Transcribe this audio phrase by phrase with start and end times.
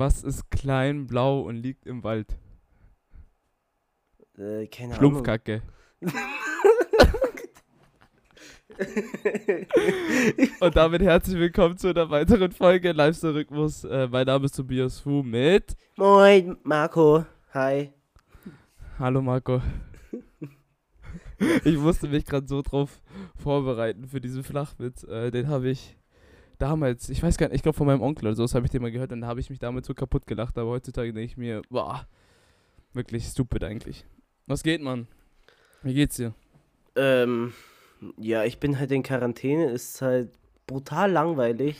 [0.00, 2.38] Was ist klein, blau und liegt im Wald?
[4.38, 5.60] Äh, keine Schlumpfkacke.
[10.60, 13.84] und damit herzlich willkommen zu einer weiteren Folge Live-Rhythmus.
[13.84, 15.76] Äh, mein Name ist Tobias Fu mit.
[15.98, 17.26] Moin, Marco.
[17.52, 17.92] Hi.
[18.98, 19.60] Hallo, Marco.
[21.62, 23.02] ich musste mich gerade so drauf
[23.36, 25.04] vorbereiten für diesen Flachwitz.
[25.04, 25.99] Äh, den habe ich
[26.60, 28.70] damals, ich weiß gar nicht, ich glaube von meinem Onkel oder so, das habe ich
[28.72, 30.56] den mal gehört und da habe ich mich damit so kaputt gelacht.
[30.58, 32.06] Aber heutzutage denke ich mir, boah,
[32.92, 34.04] wirklich stupid eigentlich.
[34.46, 35.06] Was geht, Mann?
[35.82, 36.34] Wie geht's dir?
[36.96, 37.52] Ähm,
[38.18, 40.30] ja, ich bin halt in Quarantäne, ist halt
[40.66, 41.76] brutal langweilig.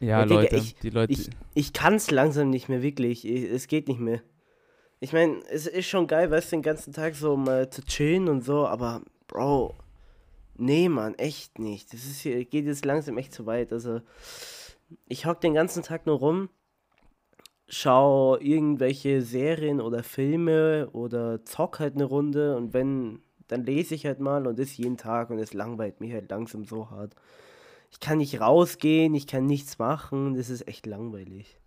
[0.00, 1.12] Ja, Und Digga, Leute, ich- die Leute.
[1.12, 3.26] Ich, ich kann es langsam nicht mehr wirklich.
[3.26, 4.22] Ich, es geht nicht mehr.
[5.00, 8.28] Ich meine, es ist schon geil, weißt du, den ganzen Tag so mal zu chillen
[8.28, 9.74] und so, aber Bro,
[10.58, 11.92] nee, Mann, echt nicht.
[11.92, 13.72] Das ist hier, geht jetzt langsam echt zu weit.
[13.72, 14.00] Also,
[15.06, 16.48] ich hock den ganzen Tag nur rum,
[17.68, 24.06] schau irgendwelche Serien oder Filme oder zock halt eine Runde und wenn, dann lese ich
[24.06, 27.14] halt mal und das jeden Tag und es langweilt mich halt langsam so hart.
[27.90, 31.58] Ich kann nicht rausgehen, ich kann nichts machen, das ist echt langweilig.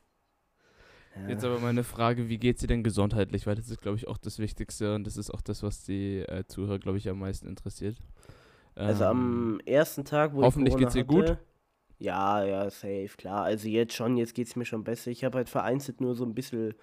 [1.15, 1.29] Ja.
[1.29, 3.45] Jetzt aber meine Frage, wie geht's dir denn gesundheitlich?
[3.45, 6.19] Weil das ist, glaube ich, auch das Wichtigste und das ist auch das, was die
[6.19, 7.97] äh, Zuhörer, glaube ich, am meisten interessiert.
[8.81, 11.37] Also Ähm, am ersten Tag, wo hoffentlich ich Corona geht's dir gut.
[11.99, 13.43] Ja, ja, safe, klar.
[13.43, 15.11] Also jetzt schon, jetzt geht's mir schon besser.
[15.11, 16.73] Ich habe halt vereinzelt nur so ein bisschen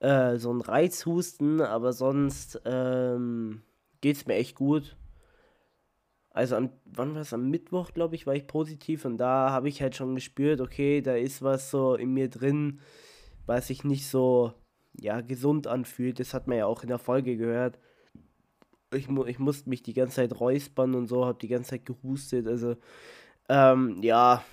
[0.00, 3.62] äh, so ein Reizhusten, aber sonst ähm,
[4.00, 4.96] geht's mir echt gut.
[6.30, 7.32] Also am, wann war es?
[7.32, 11.00] Am Mittwoch, glaube ich, war ich positiv und da habe ich halt schon gespürt, okay,
[11.00, 12.80] da ist was so in mir drin,
[13.46, 14.52] was sich nicht so,
[15.00, 16.20] ja, gesund anfühlt.
[16.20, 17.78] Das hat man ja auch in der Folge gehört.
[18.94, 21.86] Ich, mu ich musste mich die ganze Zeit räuspern und so, habe die ganze Zeit
[21.86, 22.46] gehustet.
[22.46, 22.76] Also,
[23.48, 24.44] ähm, ja,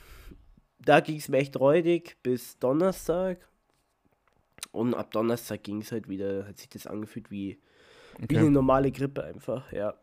[0.79, 3.47] da ging es mir echt räudig bis Donnerstag.
[4.71, 7.59] Und ab Donnerstag ging es halt wieder, hat sich das angefühlt wie,
[8.17, 8.53] wie eine okay.
[8.53, 9.93] normale Grippe einfach, ja.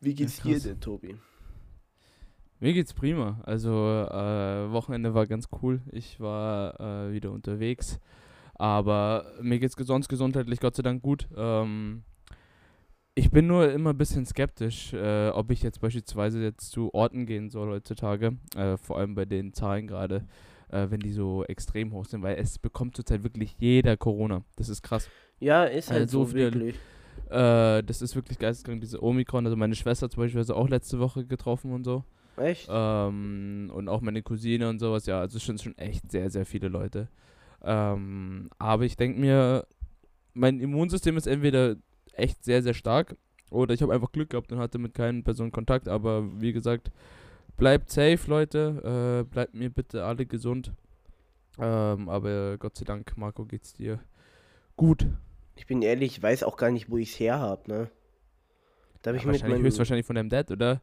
[0.00, 1.16] Wie geht's dir denn, Tobi?
[2.58, 3.40] Mir geht's prima.
[3.44, 5.82] Also, äh, Wochenende war ganz cool.
[5.92, 8.00] Ich war äh, wieder unterwegs.
[8.54, 11.28] Aber mir geht's sonst gesundheitlich Gott sei Dank gut.
[11.36, 12.02] Ähm,
[13.18, 17.24] ich bin nur immer ein bisschen skeptisch, äh, ob ich jetzt beispielsweise jetzt zu Orten
[17.26, 18.36] gehen soll heutzutage.
[18.54, 20.26] Äh, vor allem bei den Zahlen gerade,
[20.70, 24.42] äh, wenn die so extrem hoch sind, weil es bekommt zurzeit wirklich jeder Corona.
[24.56, 25.08] Das ist krass.
[25.40, 26.74] Ja, ist halt Also so viele- wirklich.
[27.30, 29.46] Äh, das ist wirklich geisteskrank, diese Omikron.
[29.46, 32.04] Also meine Schwester zum Beispiel auch letzte Woche getroffen und so.
[32.36, 32.68] Echt?
[32.70, 36.44] Ähm, und auch meine Cousine und sowas, ja, also es sind schon echt sehr, sehr
[36.44, 37.08] viele Leute.
[37.64, 39.66] Ähm, aber ich denke mir,
[40.34, 41.76] mein Immunsystem ist entweder
[42.18, 43.16] echt sehr, sehr stark
[43.50, 45.88] oder ich habe einfach Glück gehabt und hatte mit keinen Personen Kontakt.
[45.88, 46.90] Aber wie gesagt,
[47.56, 49.22] bleibt safe, Leute.
[49.24, 50.72] Äh, bleibt mir bitte alle gesund.
[51.58, 54.00] Ähm, aber Gott sei Dank, Marco, geht's dir
[54.76, 55.06] gut.
[55.54, 57.90] Ich bin ehrlich, ich weiß auch gar nicht, wo ich's her hab, ne?
[59.02, 59.62] Da habe Ja, ich wahrscheinlich, meinem...
[59.62, 60.82] höchstwahrscheinlich von deinem Dad, oder?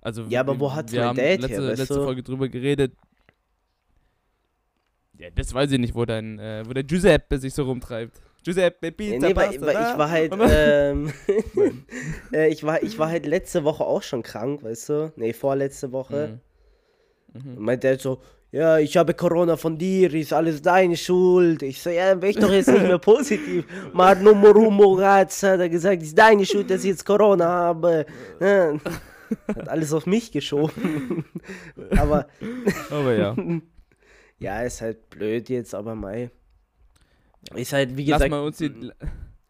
[0.00, 2.02] Also, Ja, aber wo hat's mein Dad her, letzte, weißt letzte?
[2.02, 2.94] Folge drüber geredet.
[5.18, 8.20] Ja, das weiß ich nicht, wo dein, äh, wo der Giuseppe sich so rumtreibt.
[8.44, 11.12] Giuseppe, Pizza, nee, Pasta, weil ich war halt, ähm,
[12.32, 15.12] äh, ich war, ich war halt letzte Woche auch schon krank, weißt du?
[15.16, 16.40] Nee, vorletzte Woche.
[17.34, 17.50] Mhm.
[17.52, 17.54] Mhm.
[17.58, 21.62] Mein Dad so, ja, ich habe Corona von dir, ist alles deine Schuld.
[21.62, 23.66] Ich so, ja, dann bin ich doch jetzt nicht mehr positiv.
[23.92, 28.06] Mar numero Moraz hat er gesagt, ist deine Schuld, dass ich jetzt Corona habe.
[28.40, 28.74] Ja.
[29.48, 31.24] Hat alles auf mich geschoben.
[31.98, 32.28] aber
[32.90, 33.36] Aber ja.
[34.38, 36.30] ja, ist halt blöd jetzt, aber mei.
[37.54, 38.90] Ist halt, wie Lass gesagt, mal uns die.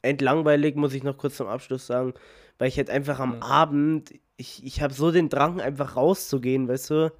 [0.02, 2.14] entlangweilig, muss ich noch kurz zum Abschluss sagen,
[2.58, 3.40] weil ich halt einfach am Ja.
[3.42, 7.12] Abend, ich, ich habe so den Drang, einfach rauszugehen, weißt du?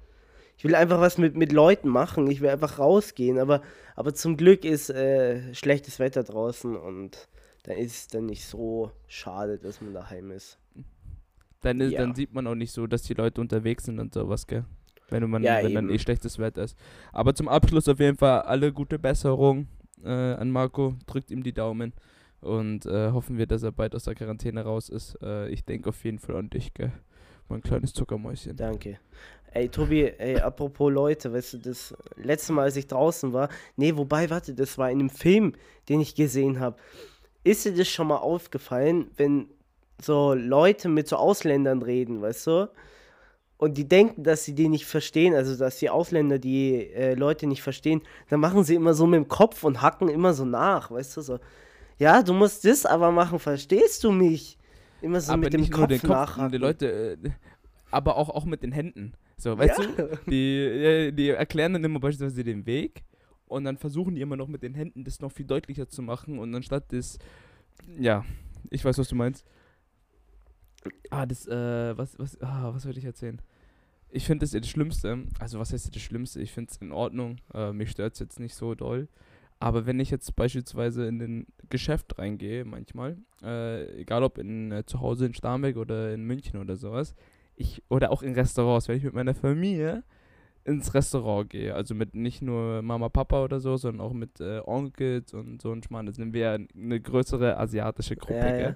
[0.57, 3.61] Ich will einfach was mit, mit Leuten machen, ich will einfach rausgehen, aber,
[3.95, 7.27] aber zum Glück ist äh, schlechtes Wetter draußen und
[7.63, 10.57] dann ist es dann nicht so schade, dass man daheim ist.
[11.61, 11.99] Dann, ist, Ja.
[11.99, 14.65] dann sieht man auch nicht so, dass die Leute unterwegs sind und sowas, gell?
[15.09, 16.77] Wenn, man, Ja, wenn dann eh schlechtes Wetter ist.
[17.11, 19.67] Aber zum Abschluss auf jeden Fall alle gute Besserung
[20.03, 20.95] äh, an Marco.
[21.07, 21.93] Drückt ihm die Daumen.
[22.41, 25.17] Und äh, hoffen wir, dass er bald aus der Quarantäne raus ist.
[25.21, 26.91] Äh, ich denke auf jeden Fall an dich, gell?
[27.49, 28.55] Mein kleines Zuckermäuschen.
[28.55, 28.99] Danke.
[29.51, 33.95] Ey, Tobi, ey, apropos Leute, weißt du, das letzte Mal, als ich draußen war, nee,
[33.95, 35.53] wobei, warte, das war in einem Film,
[35.89, 36.77] den ich gesehen habe.
[37.43, 39.49] Ist dir das schon mal aufgefallen, wenn
[39.99, 42.69] so Leute mit so Ausländern reden, weißt du?
[43.59, 47.45] Und die denken, dass sie die nicht verstehen, also dass die Ausländer die äh, Leute
[47.45, 50.89] nicht verstehen, dann machen sie immer so mit dem Kopf und hacken immer so nach,
[50.91, 51.39] weißt du, so.
[51.97, 54.57] Ja, du musst das aber machen, verstehst du mich?
[55.01, 56.51] Immer so aber mit dem Kopf, den Kopf, nachhaken.
[56.53, 57.29] die Leute, äh,
[57.91, 59.11] aber auch, auch mit den Händen.
[59.35, 59.85] So, weißt Ja.
[60.05, 63.03] du, die, äh, die erklären dann immer beispielsweise den Weg
[63.49, 66.39] und dann versuchen die immer noch mit den Händen das noch viel deutlicher zu machen
[66.39, 67.19] und anstatt das,
[67.99, 68.23] ja,
[68.69, 69.45] ich weiß, was du meinst.
[71.09, 73.41] Ah, das, äh, was, was, ah, was wollte ich erzählen?
[74.11, 76.41] Ich finde das das Schlimmste, also was heißt das Schlimmste?
[76.41, 79.07] Ich finde es in Ordnung, äh, mich stört es jetzt nicht so doll.
[79.61, 84.85] Aber wenn ich jetzt beispielsweise in ein Geschäft reingehe, manchmal, äh, egal ob in, äh,
[84.85, 87.13] zu Hause in Starnberg oder in München oder sowas,
[87.55, 90.03] ich, oder auch in Restaurants, wenn ich mit meiner Familie
[90.63, 94.61] ins Restaurant gehe, also mit nicht nur Mama, Papa oder so, sondern auch mit äh,
[94.65, 98.75] Onkels und so ein Schmarrn, das sind wir eine größere asiatische Gruppe, Ja, gell?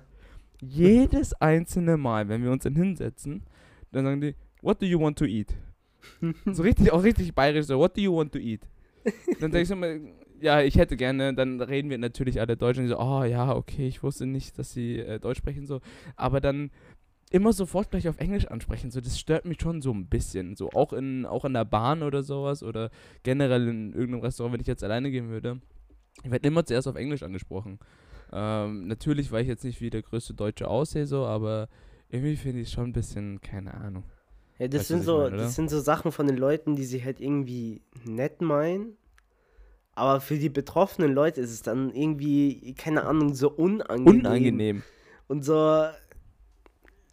[0.61, 0.67] ja.
[0.67, 3.43] Jedes einzelne Mal, wenn wir uns dann hinsetzen,
[3.91, 5.55] dann sagen die, what do you want to eat?
[6.45, 8.61] so richtig, auch richtig bayerisch, so, what do you want to eat?
[9.39, 9.99] Dann sag ich so mal,
[10.41, 13.55] ja, ich hätte gerne, dann reden wir natürlich alle Deutsch und die so, oh ja,
[13.55, 15.81] okay, ich wusste nicht, dass sie äh, Deutsch sprechen, so.
[16.15, 16.71] Aber dann
[17.31, 20.55] immer sofort gleich auf Englisch ansprechen, so, das stört mich schon so ein bisschen.
[20.55, 22.91] So, auch in, auch in der Bahn oder sowas oder
[23.23, 25.59] generell in irgendeinem Restaurant, wenn ich jetzt alleine gehen würde.
[26.23, 27.79] Ich werde immer zuerst auf Englisch angesprochen.
[28.31, 31.69] Ähm, natürlich, weil ich jetzt nicht wie der größte Deutsche aussehe, so, aber
[32.09, 34.03] irgendwie finde ich es schon ein bisschen, keine Ahnung.
[34.63, 37.03] Ja, das Weißt sind so, meine, das sind so Sachen von den Leuten, die sie
[37.03, 38.95] halt irgendwie nett meinen.
[39.93, 44.19] Aber für die betroffenen Leute ist es dann irgendwie, keine Ahnung, so unangenehm.
[44.21, 44.83] Unangenehm.
[45.27, 45.83] Und so,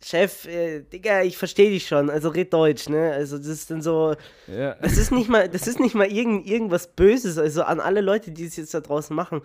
[0.01, 3.11] Chef, äh, Digga, ich verstehe dich schon, also red Deutsch, ne?
[3.13, 4.15] Also das ist dann so,
[4.47, 4.75] Ja.
[4.77, 8.31] das ist nicht mal, das ist nicht mal irgend, irgendwas Böses, also an alle Leute,
[8.31, 9.43] die es jetzt da draußen machen.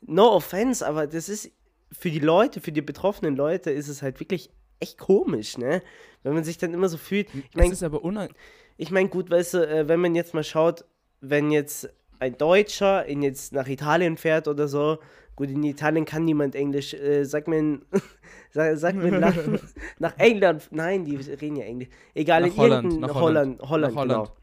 [0.00, 1.50] No offense, aber das ist
[1.92, 4.50] für die Leute, für die betroffenen Leute ist es halt wirklich
[4.82, 5.82] echt komisch, ne?
[6.22, 7.28] Wenn man sich dann immer so fühlt.
[7.34, 8.36] Ich Es meine, ist aber unangenehm.
[8.76, 10.84] ich mein, gut, weißt du, äh, wenn man jetzt mal schaut,
[11.20, 11.88] wenn jetzt
[12.18, 14.98] ein Deutscher in jetzt nach Italien fährt oder so,
[15.34, 17.80] gut, in Italien kann niemand Englisch, äh, sag mir,
[18.50, 19.60] sag, sag mir Land,
[19.98, 23.94] nach England, nein, die reden ja Englisch, egal, Nach in Holland, nach Holland, Holland, Holland,
[23.94, 24.24] nach Holland.
[24.28, 24.36] genau.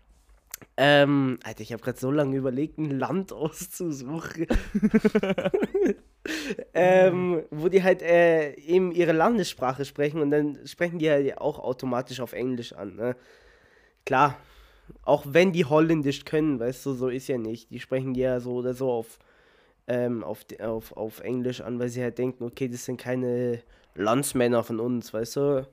[0.76, 4.48] Ähm, Alter, ich habe gerade so lange überlegt, ein Land auszusuchen.
[6.74, 11.40] Ähm, wo die halt äh, eben ihre Landessprache sprechen und dann sprechen die halt ja
[11.40, 12.96] auch automatisch auf Englisch an.
[12.96, 13.16] Ne?
[14.06, 14.38] Klar,
[15.04, 17.72] auch wenn die Holländisch können, weißt du, so ist ja nicht.
[17.72, 19.20] Die sprechen die ja so oder so auf,
[19.88, 23.62] ähm, auf, auf, auf Englisch an, weil sie halt denken, okay, das sind keine
[23.96, 25.68] Landsmänner von uns, weißt du?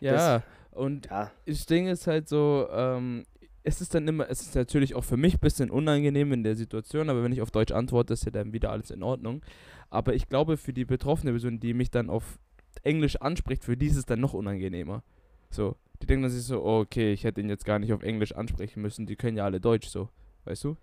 [0.00, 0.42] Ja,
[0.72, 3.24] und Ja, das Ding ist halt so, ähm,
[3.64, 6.56] es ist dann immer, es ist natürlich auch für mich ein bisschen unangenehm in der
[6.56, 9.42] Situation, aber wenn ich auf Deutsch antworte, ist ja dann wieder alles in Ordnung.
[9.90, 12.38] Aber ich glaube, für die betroffene Person, die mich dann auf
[12.82, 15.02] Englisch anspricht, für die ist es dann noch unangenehmer.
[15.50, 18.02] So, die denken dann sich so, oh, okay, ich hätte ihn jetzt gar nicht auf
[18.02, 20.08] Englisch ansprechen müssen, die können ja alle Deutsch so,
[20.44, 20.76] weißt du?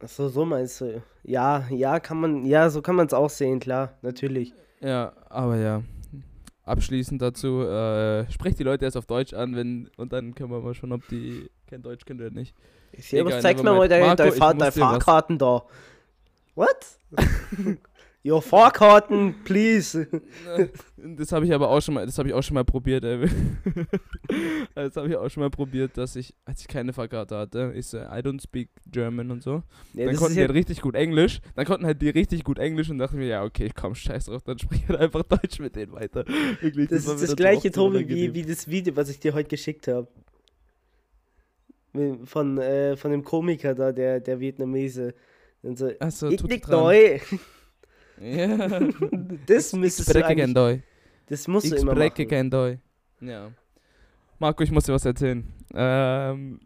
[0.00, 1.00] Achso, so meinst du.
[1.22, 4.52] Ja, ja, kann man, ja, so kann man es auch sehen, klar, natürlich.
[4.80, 5.82] Ja, aber ja.
[6.64, 10.60] Abschließend dazu, äh, sprecht die Leute erst auf Deutsch an, wenn, und dann können wir
[10.60, 12.54] mal schauen, ob die kein Deutsch können oder nicht.
[12.98, 15.64] Servus, Egal, zeig mir mal deine, ich Fahrkarten da.
[16.54, 16.98] What?
[18.24, 20.06] Your Fahrkarten, please.
[21.04, 23.02] Das habe ich aber auch schon mal, das habe ich auch schon mal probiert.
[23.02, 23.28] Ey.
[24.76, 27.88] das habe ich auch schon mal probiert, dass ich, als ich keine Fahrkarte hatte, ich
[27.88, 29.64] so, I don't speak German und so.
[29.94, 31.40] Ja, dann das konnten die halt richtig gut Englisch.
[31.56, 34.42] Dann konnten halt die richtig gut Englisch und dachten mir, ja, okay, komm, scheiß drauf,
[34.44, 36.24] dann sprich halt einfach Deutsch mit denen weiter.
[36.60, 39.48] Wirklich, das, war ist das gleiche, Tobi, wie, wie das Video, was ich dir heute
[39.48, 40.06] geschickt habe.
[42.24, 45.14] Von, äh, von dem Komiker da, der, der Vietnamese.
[45.62, 46.78] Und so, Achso, ich tut nicht dran.
[46.78, 47.18] neu.
[48.20, 48.80] Ja.
[49.46, 50.82] Das ich müsstest du spreche kein eigentlich, Deutsch.
[51.26, 52.28] das musst du Ich immer spreche machen.
[52.28, 52.80] kein Deutsch.
[53.20, 53.50] Ja.
[54.38, 55.52] Marco, ich muss dir was erzählen.
[55.74, 56.60] Ähm,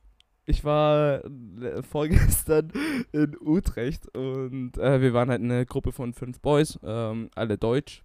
[0.45, 2.73] ich war äh, vorgestern
[3.13, 8.03] in Utrecht und äh, wir waren halt eine Gruppe von fünf Boys, ähm, alle deutsch.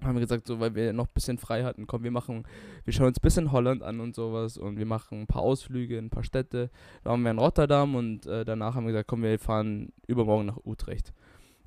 [0.00, 2.44] Haben wir gesagt, so, weil wir noch ein bisschen frei hatten, komm, wir machen,
[2.84, 5.96] wir schauen uns ein bisschen Holland an und sowas und wir machen ein paar Ausflüge
[5.96, 6.70] in ein paar Städte.
[7.04, 10.46] Da waren wir in Rotterdam und äh, danach haben wir gesagt, komm, wir fahren übermorgen
[10.46, 11.12] nach Utrecht.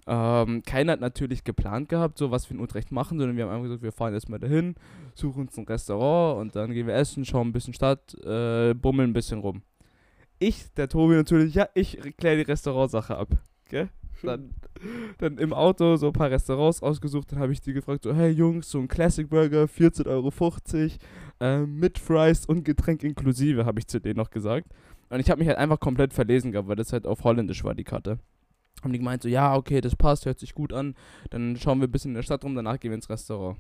[0.10, 3.52] Ähm, keiner hat natürlich geplant gehabt, so was wir in Utrecht machen, sondern wir haben
[3.52, 4.76] einfach gesagt, wir fahren erstmal dahin,
[5.16, 9.10] suchen uns ein Restaurant und dann gehen wir essen, schauen ein bisschen Stadt, äh, bummeln
[9.10, 9.64] ein bisschen rum.
[10.40, 13.30] Ich, der Tobi natürlich, ja, ich kläre die Restaurantsache ab.
[13.70, 13.90] Gell?
[14.24, 14.52] Dann,
[15.18, 18.32] dann im Auto so ein paar Restaurants ausgesucht, dann habe ich die gefragt, so, hey
[18.32, 20.32] Jungs, so ein Classic Burger, 14,50 Euro,
[21.42, 24.68] äh, mit Fries und Getränk inklusive, habe ich zu denen noch gesagt.
[25.10, 27.76] Und ich habe mich halt einfach komplett verlesen gehabt, weil das halt auf Holländisch war,
[27.76, 28.20] die Karte.
[28.84, 30.96] Haben die gemeint, so, ja, okay, das passt, hört sich gut an.
[31.30, 33.58] Dann schauen wir ein bisschen in der Stadt rum, danach gehen wir ins Restaurant.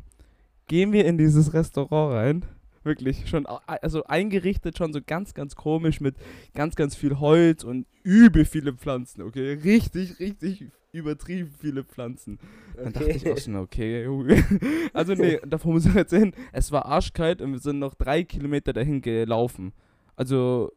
[0.68, 2.46] Gehen wir in dieses Restaurant rein.
[2.84, 6.16] Wirklich, schon, also eingerichtet schon so ganz, ganz komisch mit
[6.54, 9.54] ganz, ganz viel Holz und übel viele Pflanzen, okay?
[9.54, 12.40] Richtig, richtig übertrieben viele Pflanzen.
[12.76, 14.44] Dann dachte ich auch schon, okay, Junge.
[14.94, 18.74] Also nee, davon muss ich erzählen, es war arschkalt und wir sind noch drei Kilometer
[18.74, 19.74] dahin gelaufen.
[20.16, 20.72] Also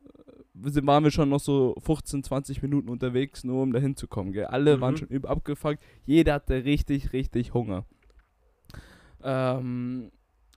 [0.54, 4.32] waren wir schon noch so 15, 20 Minuten unterwegs, nur um da hinzukommen.
[4.32, 4.46] Gell?
[4.46, 4.80] Alle Mhm.
[4.80, 5.78] waren schon über abgefuckt.
[6.06, 7.84] Jeder hatte richtig, richtig Hunger.
[9.22, 10.10] Ähm,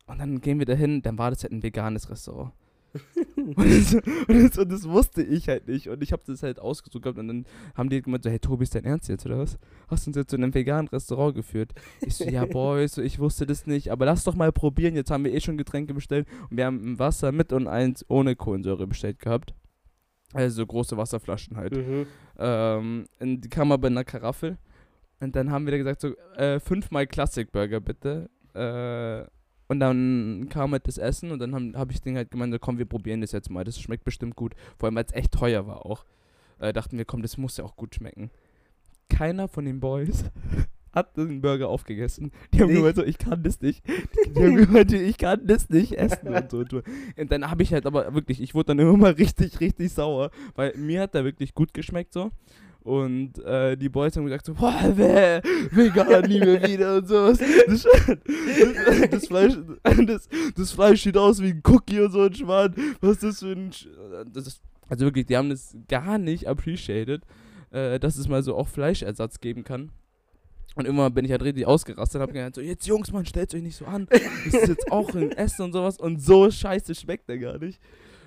[0.08, 2.52] und dann gehen wir dahin, dann war das halt ein veganes Restaurant.
[3.38, 4.04] und, das, und,
[4.44, 5.90] das, und das wusste ich halt nicht.
[5.90, 7.46] Und ich habe das halt ausgesucht gehabt und dann
[7.76, 9.58] haben die gemeint so, hey Tobi, ist dein Ernst jetzt, oder was?
[9.88, 11.74] Hast du uns jetzt zu einem veganen Restaurant geführt?
[12.02, 14.96] Ich so, ja Boys, so, ich wusste das nicht, aber lass doch mal probieren.
[14.96, 18.06] Jetzt haben wir eh schon Getränke bestellt und wir haben ein Wasser mit und eins
[18.10, 19.56] ohne Kohlensäure bestellt gehabt.
[20.34, 21.76] Also so große Wasserflaschen halt.
[21.76, 22.08] Mhm.
[22.38, 24.58] Ähm, die kam aber in einer Karaffe.
[25.20, 28.30] Und dann haben wir da gesagt, so, äh, fünfmal Classic Burger bitte.
[28.54, 29.26] Äh,
[29.68, 32.60] und dann kam halt das Essen und dann habe hab ich den halt gemeint, so,
[32.60, 33.64] komm, wir probieren das jetzt mal.
[33.64, 34.54] Das schmeckt bestimmt gut.
[34.78, 36.06] Vor allem, weil es echt teuer war auch.
[36.60, 38.30] Äh, dachten wir, komm, das muss ja auch gut schmecken.
[39.10, 40.26] Keiner von den Boys
[40.94, 42.32] hat den Burger aufgegessen.
[42.54, 42.78] Die haben Nicht?
[42.78, 43.84] gemeint, so, ich kann das nicht.
[44.36, 46.60] Die haben gemeint, ich kann das nicht essen und so.
[46.60, 46.82] Und, so.
[47.18, 50.30] und dann habe ich halt aber wirklich, ich wurde dann immer mal richtig, richtig sauer,
[50.56, 52.32] weil mir hat der wirklich gut geschmeckt so.
[52.84, 55.40] Und äh, die Boys haben gesagt so, boah, weh,
[55.72, 57.40] vegan, nie mehr wieder und sowas.
[57.40, 59.54] Das, das, das, Fleisch,
[60.06, 62.76] das, das Fleisch sieht aus wie ein Cookie und so ein Schwan.
[63.00, 63.72] Was ist das für ein...
[63.72, 63.88] Sch
[64.34, 67.24] das also wirklich, die haben das gar nicht appreciated,
[67.72, 69.92] äh, dass es mal so auch Fleischersatz geben kann.
[70.76, 73.54] Und immer bin ich halt richtig ausgerastet und hab gesagt, so, jetzt Jungs, man, stellt
[73.54, 74.08] euch nicht so an.
[74.10, 76.00] Das ist jetzt auch ein Essen und sowas.
[76.00, 77.80] Und so scheiße schmeckt der gar nicht.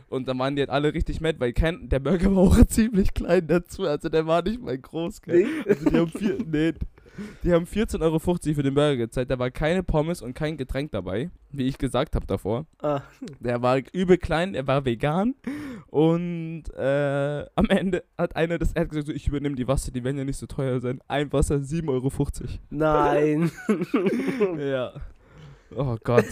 [0.09, 3.13] Und dann waren die halt alle richtig mad, weil kein, der Burger war auch ziemlich
[3.15, 3.85] klein dazu.
[3.85, 5.45] Also der war nicht mal groß, gell?
[5.45, 5.69] Nee.
[5.69, 6.73] Also die haben, vier, nee,
[7.43, 9.31] die haben 14,50 Euro für den Burger gezahlt.
[9.31, 12.67] Da war keine Pommes und kein Getränk dabei, wie ich gesagt habe davor.
[12.83, 13.01] Ah,
[13.41, 15.35] Der war übel klein, er war vegan.
[15.89, 19.91] Und äh, am Ende hat einer das, er hat gesagt, so, ich übernehme die Wasser,
[19.93, 21.01] die werden ja nicht so teuer sein.
[21.09, 22.13] Ein Wasser 7,50 Euro.
[22.71, 23.51] nein.
[24.59, 24.93] Ja.
[25.75, 26.25] Oh Gott.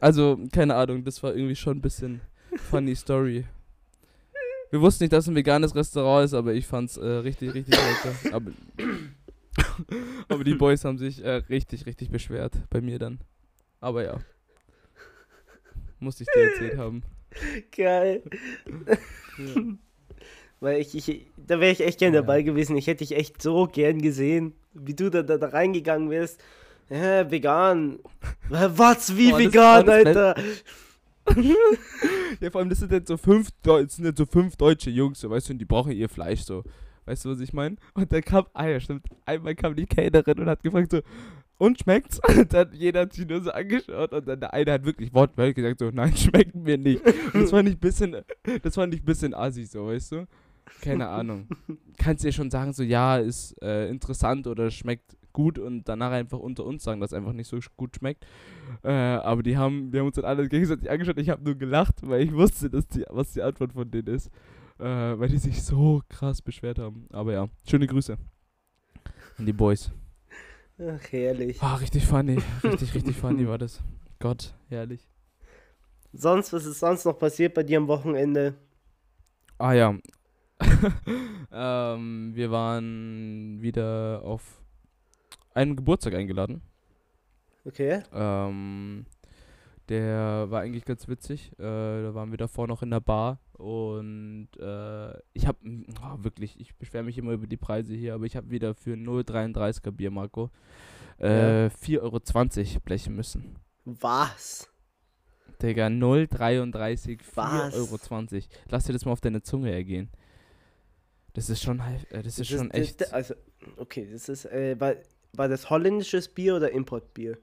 [0.00, 2.20] Also, keine Ahnung, das war irgendwie schon ein bisschen
[2.56, 3.44] funny Story.
[4.70, 7.74] Wir wussten nicht, dass es ein veganes Restaurant ist, aber ich fand's äh, richtig, richtig
[7.74, 8.34] lecker.
[8.36, 8.50] Aber,
[10.28, 13.18] aber die Boys haben sich äh, richtig, richtig beschwert bei mir dann.
[13.80, 14.18] Aber ja.
[15.98, 17.02] Musste ich dir erzählt haben.
[17.74, 18.22] Geil.
[19.38, 19.62] Ja.
[20.60, 22.20] Weil ich, ich da wäre ich echt gern Ja.
[22.22, 22.76] dabei gewesen.
[22.76, 26.42] Ich hätte dich echt so gern gesehen, wie du da, da, da reingegangen wärst.
[26.88, 27.98] Hä, vegan.
[28.48, 30.34] Was, wie Oh, vegan, das- Alter?
[32.40, 35.20] Ja, vor allem, das sind jetzt so fünf, das sind jetzt so fünf deutsche Jungs,
[35.20, 36.62] so, weißt du, und die brauchen ihr Fleisch, so.
[37.06, 37.76] Weißt du, was ich meine?
[37.94, 41.00] Und dann kam, ah ja, stimmt, einmal kam die Kellnerin und hat gefragt so,
[41.58, 42.20] und schmeckt's?
[42.28, 45.56] Und dann jeder hat sich nur so angeschaut und dann der eine hat wirklich wortwörtlich
[45.56, 47.02] gesagt so, nein, schmeckt mir nicht.
[47.32, 48.16] Und das fand ich bisschen,
[48.62, 50.26] das fand ich bisschen assi, so, weißt du?
[50.82, 51.48] Keine Ahnung.
[51.96, 56.38] Kannst dir schon sagen, so, ja, ist äh, interessant oder schmeckt gut und danach einfach
[56.38, 58.26] unter uns sagen, dass es einfach nicht so gut schmeckt.
[58.82, 61.18] Äh, aber die haben, die haben uns dann alle gegenseitig angeschaut.
[61.18, 64.30] Ich habe nur gelacht, weil ich wusste, dass die, was die Antwort von denen ist.
[64.78, 67.06] Äh, weil die sich so krass beschwert haben.
[67.12, 68.18] Aber ja, schöne Grüße
[69.38, 69.90] an die Boys.
[70.78, 71.62] Ach, herrlich.
[71.62, 72.38] Ah, richtig funny.
[72.62, 73.82] Richtig, richtig funny war das.
[74.18, 75.08] Gott, herrlich.
[76.12, 78.54] Sonst, was ist sonst noch passiert bei dir am Wochenende?
[79.58, 79.94] Ah ja.
[81.52, 84.60] ähm, wir waren wieder auf
[85.54, 86.60] einen Geburtstag eingeladen.
[87.64, 88.02] Okay.
[88.12, 89.06] Ähm,
[89.88, 91.52] der war eigentlich ganz witzig.
[91.58, 96.60] Äh, da waren wir davor noch in der Bar und äh, ich habe oh, wirklich,
[96.60, 100.10] ich beschwere mich immer über die Preise hier, aber ich habe wieder für 0,33er Bier,
[100.10, 100.50] Marco,
[101.18, 103.56] äh, 4,20 Euro blechen müssen.
[103.84, 104.68] Was?
[105.62, 107.74] Digga, 0,33, Was?
[107.74, 108.42] 4,20 Euro.
[108.68, 110.10] Lass dir das mal auf deine Zunge ergehen.
[111.32, 113.00] Das ist schon, äh, das ist schon das, echt.
[113.00, 113.34] Das, also,
[113.76, 114.94] okay, das ist, äh, war,
[115.32, 117.38] war das holländisches Bier oder Importbier?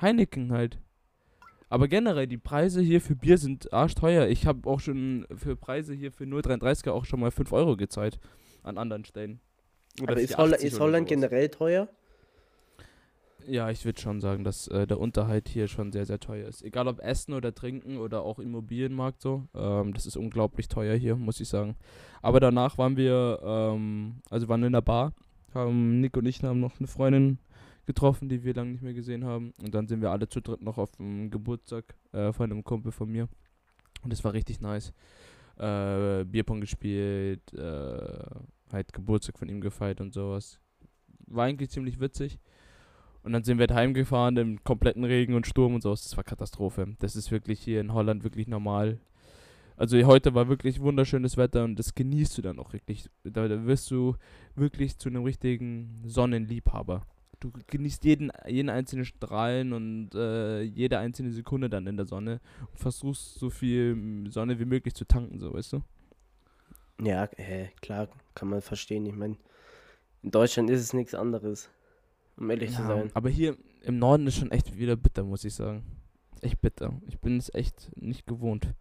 [0.00, 0.78] Heineken halt.
[1.68, 4.28] Aber generell, die Preise hier für Bier sind arschteuer.
[4.28, 8.20] Ich habe auch schon für Preise hier für 0,33er auch schon mal 5 Euro gezahlt.
[8.62, 9.40] An anderen Stellen.
[10.00, 11.88] Oder Aber ist, 4,80 Holla ist Holland generell teuer?
[13.48, 16.62] Ja, ich würde schon sagen, dass äh, der Unterhalt hier schon sehr, sehr teuer ist.
[16.62, 19.44] Egal ob Essen oder Trinken oder auch Immobilienmarkt so.
[19.54, 21.76] Ähm, das ist unglaublich teuer hier, muss ich sagen.
[22.22, 25.12] Aber danach waren wir, ähm, also waren in der Bar.
[25.54, 27.38] Haben Nick und ich haben noch eine Freundin
[27.86, 29.54] getroffen, die wir lange nicht mehr gesehen haben.
[29.62, 32.92] Und dann sind wir alle zu dritt noch auf dem Geburtstag äh, von einem Kumpel
[32.92, 33.28] von mir.
[34.02, 34.92] Und das war richtig nice.
[35.58, 38.24] Äh, Bierpong gespielt, äh,
[38.72, 40.60] halt Geburtstag von ihm gefeiert und sowas.
[41.26, 42.38] War eigentlich ziemlich witzig.
[43.22, 46.02] Und dann sind wir halt heimgefahren im kompletten Regen und Sturm und sowas.
[46.02, 46.94] Das war Katastrophe.
[46.98, 49.00] Das ist wirklich hier in Holland wirklich normal.
[49.76, 53.10] Also heute war wirklich wunderschönes Wetter und das genießt du dann auch wirklich.
[53.24, 54.16] Da wirst du
[54.54, 57.02] wirklich zu einem richtigen Sonnenliebhaber.
[57.40, 62.40] Du genießt jeden, jeden einzelnen Strahlen und äh, jede einzelne Sekunde dann in der Sonne
[62.70, 65.82] und versuchst so viel Sonne wie möglich zu tanken, so weißt du?
[67.00, 69.06] Ja, äh, klar, kann man verstehen.
[69.06, 69.36] Ich meine,
[70.22, 71.68] in Deutschland ist es nichts anderes,
[72.36, 73.10] um ehrlich zu Ja, sein.
[73.14, 75.84] aber hier im Norden ist schon echt wieder bitter, muss ich sagen.
[76.40, 76.92] Echt bitter.
[77.08, 78.74] Ich bin es echt nicht gewohnt.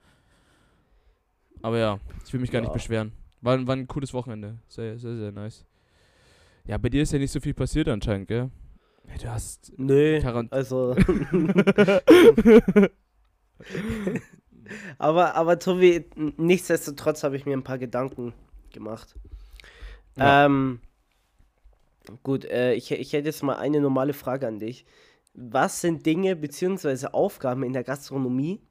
[1.61, 2.73] Aber ja, ich will mich gar nicht Ja.
[2.73, 3.11] beschweren.
[3.41, 4.57] War, war ein cooles Wochenende.
[4.67, 5.65] Sehr, sehr, sehr nice.
[6.67, 8.49] Ja, bei dir ist ja nicht so viel passiert anscheinend, gell?
[9.07, 9.71] Ja, du hast.
[9.77, 10.95] Nö, Quarant- also.
[14.97, 16.05] aber, aber Tobi,
[16.37, 18.33] nichtsdestotrotz habe ich mir ein paar Gedanken
[18.73, 19.15] gemacht.
[20.17, 20.45] Ja.
[20.45, 20.79] Ähm,
[22.23, 24.85] gut, äh, ich, ich hätte jetzt mal eine normale Frage an dich.
[25.33, 27.07] Was sind Dinge bzw.
[27.11, 28.61] Aufgaben in der Gastronomie,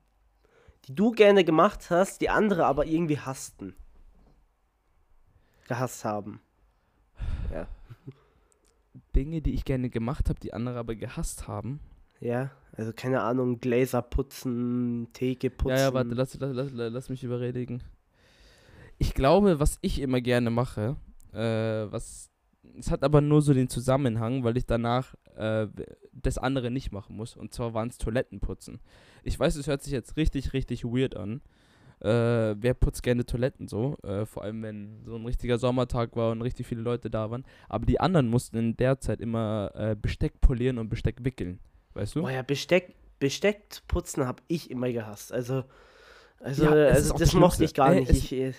[0.89, 3.77] die du gerne gemacht hast, die andere aber irgendwie hassten?
[5.69, 6.41] Gehasst haben.
[7.53, 7.69] Ja.
[9.15, 11.81] Dinge, die ich gerne gemacht habe, die andere aber gehasst haben.
[12.21, 15.77] Ja, also keine Ahnung, Gläser putzen, Theke putzen.
[15.77, 17.83] Ja, ja, warte, lass, lass, lass, lass mich überredigen.
[18.99, 20.97] Ich glaube, was ich immer gerne mache,
[21.33, 21.39] äh,
[21.91, 22.31] was.
[22.79, 25.69] Es hat aber nur so den Zusammenhang, weil ich danach äh,
[26.13, 27.37] das andere nicht machen muss.
[27.37, 28.81] Und zwar waren es Toilettenputzen.
[29.23, 31.43] Ich weiß, es hört sich jetzt richtig, richtig weird an.
[32.05, 33.97] Äh, wer putzt gerne Toiletten so?
[34.03, 37.45] Äh, vor allem, wenn so ein richtiger Sommertag war und richtig viele Leute da waren.
[37.69, 41.61] Aber die anderen mussten in der Zeit immer äh, Besteck polieren und Besteck wickeln.
[41.95, 42.23] Weißt du?
[42.23, 45.33] Boah, ja, Besteck, Besteck putzen habe ich immer gehasst.
[45.33, 45.65] Also,
[46.41, 48.11] also, Ja, also das mochte ich gar Äh, nicht.
[48.11, 48.53] es- ich, äh,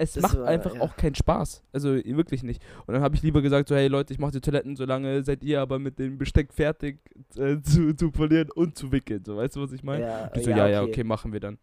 [0.00, 0.80] Es macht war- einfach ja.
[0.82, 1.64] auch keinen Spaß.
[1.72, 2.62] Also wirklich nicht.
[2.86, 5.42] Und dann habe ich lieber gesagt, so, hey Leute, ich mache die Toiletten, solange seid
[5.42, 7.00] ihr aber mit dem Besteck fertig
[7.36, 9.24] äh, zu, zu polieren und zu wickeln.
[9.24, 10.04] So, weißt du, was ich meine?
[10.04, 11.58] ja, so, ja, ja, okay, machen wir dann.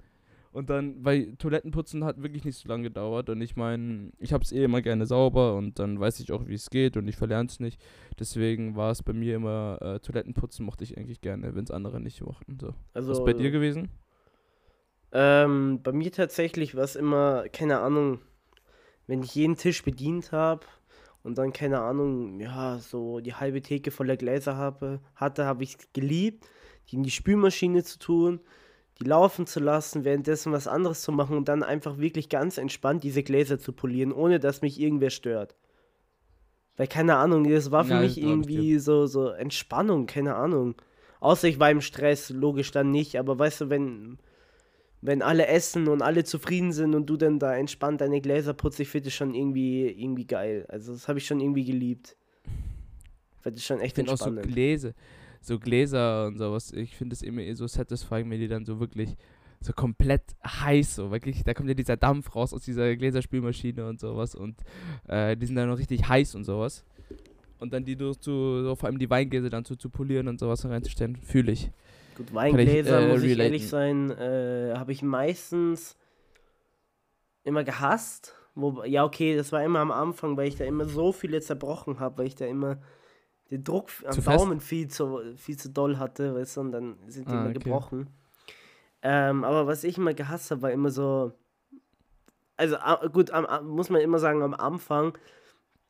[0.55, 4.41] Und dann, weil Toilettenputzen hat wirklich nicht so lange gedauert und ich meine, ich habe
[4.41, 7.17] es eh immer gerne sauber und dann weiß ich auch, wie es geht und ich
[7.17, 7.77] verlerne es nicht.
[8.17, 11.99] Deswegen war es bei mir immer, äh, Toilettenputzen mochte ich eigentlich gerne, wenn es andere
[11.99, 12.57] nicht mochten.
[12.57, 12.73] So.
[12.93, 13.89] Also, Was ist bei dir gewesen?
[15.11, 18.21] Ähm, bei mir tatsächlich war es immer, keine Ahnung,
[19.07, 20.65] wenn ich jeden Tisch bedient habe
[21.21, 25.75] und dann, keine Ahnung, ja, so die halbe Theke voller Gläser habe, hatte, habe ich
[25.75, 26.49] es geliebt,
[26.87, 28.39] die in die Spülmaschine zu tun,
[28.99, 33.03] die laufen zu lassen, währenddessen was anderes zu machen und dann einfach wirklich ganz entspannt
[33.03, 35.55] diese Gläser zu polieren, ohne dass mich irgendwer stört.
[36.77, 40.75] Weil, keine Ahnung, das war für Ja, mich irgendwie so, so Entspannung, keine Ahnung.
[41.21, 44.17] Außer ich war im Stress, logisch dann nicht, aber weißt du, wenn,
[45.01, 48.79] wenn alle essen und alle zufrieden sind und du dann da entspannt deine Gläser putzt,
[48.79, 50.65] ich finde das schon irgendwie, irgendwie geil.
[50.69, 52.17] Also das habe ich schon irgendwie geliebt.
[53.37, 54.41] Ich finde das schon Ich echt finde auch so entspannend.
[54.41, 54.93] Gläser,
[55.45, 58.79] so Gläser und sowas, ich finde es immer eh so satisfying, wenn die dann so
[58.79, 59.15] wirklich
[59.61, 63.99] so komplett heiß, so wirklich, da kommt ja dieser Dampf raus aus dieser Gläserspülmaschine und
[63.99, 64.55] sowas und
[65.07, 66.83] äh, die sind dann noch richtig heiß und sowas.
[67.57, 70.39] Und dann die durch zu, so vor allem die Weingläser dann zu, zu polieren und
[70.39, 71.71] sowas reinzustellen, fühle ich.
[72.15, 73.53] Gut, Weingläser, äh, muss ich relaten.
[73.53, 75.97] ehrlich sein, äh, habe ich meistens
[77.43, 78.35] immer gehasst.
[78.55, 81.99] Wo, ja, okay, das war immer am Anfang, weil ich da immer so viele zerbrochen
[81.99, 82.77] habe, weil ich da immer
[83.51, 84.43] den Druck am Zu fest?
[84.43, 87.49] Daumen viel zu, viel zu doll hatte, weißt du, und dann sind die Ah, immer
[87.49, 87.59] okay.
[87.59, 88.09] gebrochen.
[89.01, 91.33] Ähm, aber was ich immer gehasst habe, war immer so.
[92.57, 92.77] Also
[93.11, 95.17] gut, am- muss man immer sagen, am Anfang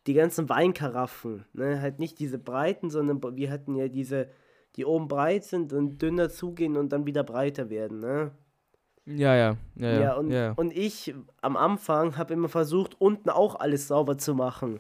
[0.08, 4.30] die ganzen Weinkaraffen, ne, halt nicht diese breiten, sondern wir hatten ja diese,
[4.76, 8.32] die oben breit sind und dünner zugehen und dann wieder breiter werden, ne?
[9.06, 10.00] Ja, ja, ja, ja.
[10.02, 10.52] Ja, und, ja.
[10.54, 14.80] und ich am Anfang habe immer versucht, unten auch alles sauber zu machen.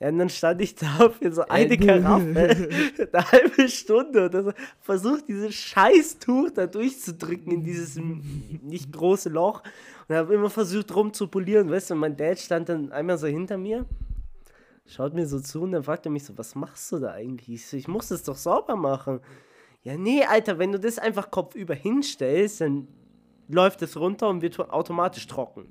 [0.00, 2.24] Ja, und dann stand ich da für so eine Äh, Karaffe,
[3.12, 9.62] eine halbe Stunde oder so, versucht dieses Scheißtuch da durchzudrücken in dieses nicht große Loch
[10.08, 13.58] und habe immer versucht rumzupolieren, weißt du, und mein Dad stand dann einmal so hinter
[13.58, 13.86] mir,
[14.86, 17.48] schaut mir so zu und dann fragt er mich so, was machst du da eigentlich?
[17.56, 19.20] Ich so, ich muss das doch sauber machen.
[19.82, 22.86] Ja, nee, Alter, wenn du das einfach kopfüber hinstellst, dann
[23.48, 25.68] läuft es runter und wird automatisch trocken.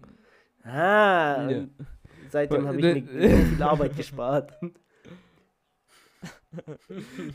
[0.63, 1.63] Ah, Ja.
[2.31, 4.53] Seitdem habe ich mir viel Arbeit gespart.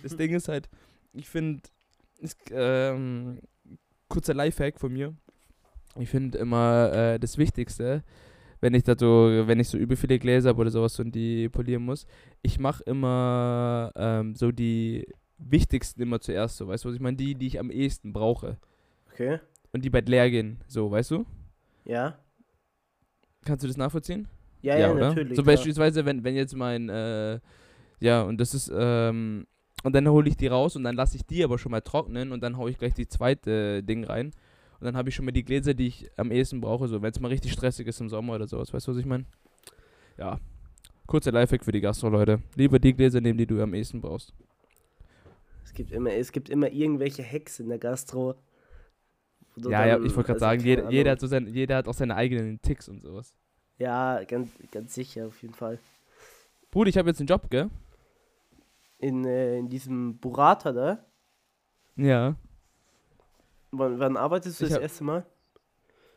[0.03, 0.69] Das Ding ist halt,
[1.13, 1.63] ich finde,
[2.51, 3.41] ähm,
[4.09, 5.15] kurzer Lifehack von mir.
[5.99, 8.03] Ich finde immer äh, das Wichtigste,
[8.61, 11.49] wenn ich da so, wenn ich so übel viele Gläser habe oder sowas und die
[11.49, 12.07] polieren muss,
[12.43, 15.07] ich mache immer ähm, so die
[15.39, 17.17] wichtigsten immer zuerst so, weißt du, was ich meine?
[17.17, 18.59] Die, die ich am ehesten brauche.
[19.13, 19.41] Okay,
[19.73, 21.27] Und die bald leer gehen, so, weißt du?
[21.85, 22.19] ja.
[23.45, 24.29] Kannst du das nachvollziehen?
[24.63, 25.09] Ja, ja, oder?
[25.09, 25.37] natürlich.
[25.37, 25.55] So klar.
[25.55, 27.41] beispielsweise, wenn, wenn jetzt mein, äh,
[28.01, 29.47] ja, und das ist, ähm,
[29.83, 32.33] und dann hole ich die raus und dann lasse ich die aber schon mal trocknen
[32.33, 34.33] und dann haue ich gleich die zweite Ding rein.
[34.79, 37.11] Und dann habe ich schon mal die Gläser, die ich am ehesten brauche, so wenn
[37.11, 38.73] es mal richtig stressig ist im Sommer oder sowas.
[38.73, 39.25] Weißt du, was ich meine?
[40.19, 40.39] Ja.
[41.07, 42.41] Kurzer Lifehack für die Gastro, Leute.
[42.57, 44.33] Lieber die Gläser nehmen, die du am ehesten brauchst.
[45.65, 48.35] Es gibt immer, es gibt immer irgendwelche Hacks in der Gastro.
[49.57, 51.95] Ja, ja, ich wollte gerade also, sagen, jeder, jeder, hat so sein, jeder hat auch
[51.95, 53.35] seine eigenen Ticks und sowas.
[53.83, 55.79] Ja, ganz, ganz sicher, auf jeden Fall.
[56.71, 57.69] Bruder, ich habe jetzt einen Job, gell?
[58.99, 61.05] In, äh, in diesem Burrata da.
[61.97, 62.37] Ja.
[63.73, 65.27] Wann, wann arbeitest du Ich das hab- erste Mal?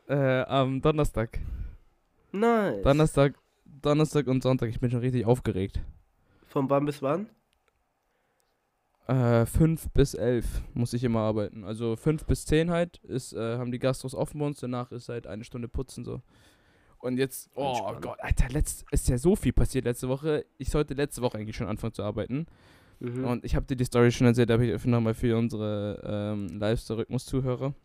[0.07, 1.39] Äh, am Donnerstag.
[2.31, 2.83] Nice.
[2.83, 3.33] Donnerstag,
[3.81, 4.69] Donnerstag und Sonntag.
[4.69, 5.79] Ich bin schon richtig aufgeregt.
[6.47, 7.27] Von wann bis wann?
[9.07, 11.63] Äh, 5 bis 11 muss ich immer arbeiten.
[11.63, 14.59] Also 5 bis 10 halt ist, äh, haben die Gastros offen bei uns.
[14.59, 16.21] Danach ist halt eine Stunde putzen so.
[17.05, 18.01] Und jetzt, oh Entspannt.
[18.01, 20.43] Gott, Alter, letzt, ist ja so viel passiert letzte Woche.
[20.57, 22.47] Ich sollte letzte Woche eigentlich schon anfangen zu arbeiten.
[22.99, 23.25] Mhm.
[23.25, 27.75] Und ich habe dir die Story schon erzählt, aber ich nochmal für unsere ähm, Live-Rhythmus-Zuhörer.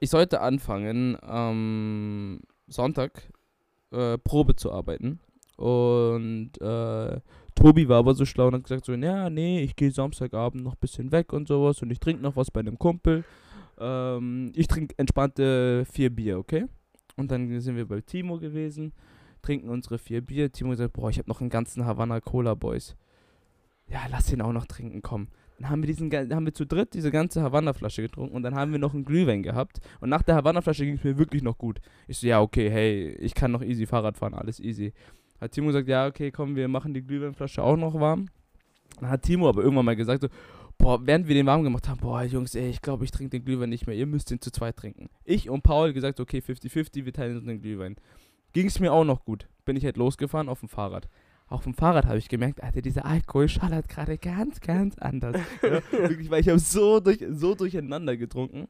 [0.00, 3.30] Ich sollte anfangen, am Sonntag
[3.92, 5.20] äh, Probe zu arbeiten.
[5.56, 7.20] Und äh,
[7.54, 10.72] Tobi war aber so schlau und hat gesagt so, ja, nee, ich gehe Samstagabend noch
[10.72, 13.22] ein bisschen weg und sowas und ich trinke noch was bei einem Kumpel.
[13.78, 16.66] Ähm, ich trinke entspannte vier Bier, okay?
[17.16, 18.92] Und dann sind wir bei Timo gewesen,
[19.42, 20.50] trinken unsere vier Bier.
[20.50, 22.96] Timo gesagt, boah, ich habe noch einen ganzen Havana Cola Boys.
[23.88, 25.28] Ja, lass ihn auch noch trinken, komm.
[25.58, 28.72] Dann haben wir diesen, haben wir zu dritt diese ganze Havanna-Flasche getrunken und dann haben
[28.72, 29.80] wir noch einen Glühwein gehabt.
[30.00, 31.80] Und nach der Havanna-Flasche ging es mir wirklich noch gut.
[32.08, 34.92] Ich so, ja, okay, hey, ich kann noch easy Fahrrad fahren, alles easy.
[35.40, 38.26] Hat Timo gesagt, ja, okay, komm, wir machen die Glühweinflasche auch noch warm.
[39.00, 40.28] Dann hat Timo aber irgendwann mal gesagt, so,
[40.78, 43.44] boah, während wir den warm gemacht haben, boah, Jungs, ey, ich glaube, ich trinke den
[43.44, 45.08] Glühwein nicht mehr, ihr müsst den zu zweit trinken.
[45.24, 47.96] Ich und Paul gesagt, okay, 50-50, wir teilen uns den Glühwein.
[48.52, 49.48] Ging es mir auch noch gut.
[49.64, 51.08] Bin ich halt losgefahren auf dem Fahrrad.
[51.46, 55.36] Auf dem Fahrrad habe ich gemerkt, Alter, dieser Alkohol schallert gerade ganz, ganz anders.
[55.62, 58.68] ja, wirklich, weil ich habe so, durch, so durcheinander getrunken.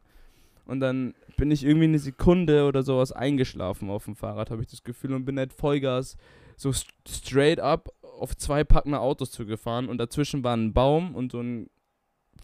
[0.66, 4.68] Und dann bin ich irgendwie eine Sekunde oder sowas eingeschlafen auf dem Fahrrad, habe ich
[4.68, 6.16] das Gefühl, und bin halt Vollgas
[6.56, 11.32] so st straight up auf zwei packende Autos zugefahren und dazwischen war ein Baum und
[11.32, 11.68] so ein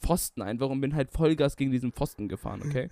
[0.00, 2.88] Pfosten einfach und bin halt Vollgas gegen diesen Pfosten gefahren, okay?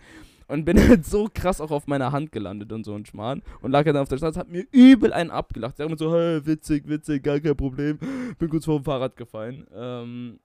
[0.47, 3.71] Und bin halt so krass auch auf meiner Hand gelandet und so ein Schmarrn und
[3.71, 5.77] lag halt dann auf der Straße, hat mir übel einen abgelacht.
[5.77, 7.99] Sag immer so, hey, witzig, witzig, gar kein Problem.
[8.38, 9.66] Bin kurz vor dem Fahrrad gefallen.
[9.75, 10.40] Ähm,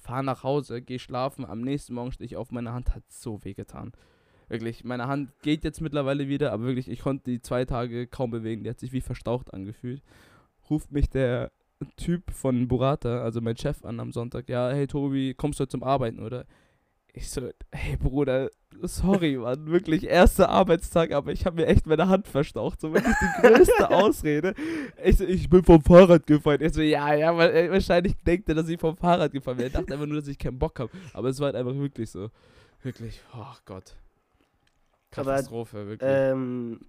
[0.00, 1.44] fahr nach Hause, geh schlafen.
[1.44, 3.92] Am nächsten Morgen stehe ich auf, meine Hand hat so weh getan.
[4.48, 8.30] Wirklich, meine Hand geht jetzt mittlerweile wieder, aber wirklich, ich konnte die zwei Tage kaum
[8.30, 8.62] bewegen.
[8.62, 10.02] Die hat sich wie verstaucht angefühlt.
[10.68, 11.50] Ruft mich der
[11.96, 14.48] Typ von Burata, also mein Chef, an am Sonntag.
[14.48, 16.46] Ja, hey Tobi, kommst du heute zum Arbeiten, oder?
[17.16, 18.50] Ich so, hey Bruder,
[18.82, 22.80] sorry, Mann, wirklich erster Arbeitstag, aber ich habe mir echt meine Hand verstaucht.
[22.80, 24.54] So wirklich die größte Ausrede.
[25.04, 26.60] Ich so, ich bin vom Fahrrad gefallen.
[26.60, 29.66] Ich so, ja, ja, äh, wahrscheinlich denkt er, dass ich vom Fahrrad gefallen bin.
[29.66, 30.90] Er dachte einfach nur, dass ich keinen Bock habe.
[31.12, 32.30] Aber es war halt einfach wirklich so.
[32.82, 33.96] Wirklich, oh Gott.
[35.12, 36.10] Aber, Katastrophe, wirklich.
[36.12, 36.80] Ähm,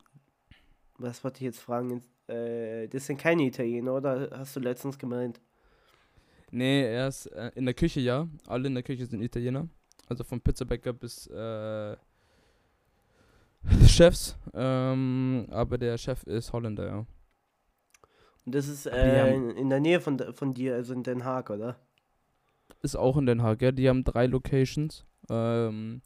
[0.97, 2.01] was wollte ich jetzt fragen?
[2.27, 4.29] Äh, das sind keine Italiener, oder?
[4.31, 5.39] Hast du letztens gemeint?
[6.51, 8.27] Nee, er ist äh, in der Küche, ja.
[8.47, 9.67] Alle in der Küche sind Italiener.
[10.07, 11.95] Also vom Pizzabäcker bis äh,
[13.87, 14.37] Chefs.
[14.53, 17.05] Ähm, aber der Chef ist Holländer, ja.
[18.45, 21.77] Und das ist äh, in, der Nähe von, von dir, also in Den Haag, oder?
[22.83, 23.71] Ist auch in Den Haag, ja.
[23.71, 25.03] Die haben drei Locations.
[25.29, 26.01] Ähm,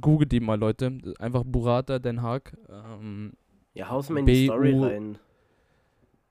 [0.00, 0.98] googelt die mal, Leute.
[1.18, 2.56] Einfach Burrata, Den Haag.
[2.70, 3.34] Ähm,
[3.76, 5.18] Ja, haus mal in die Story rein.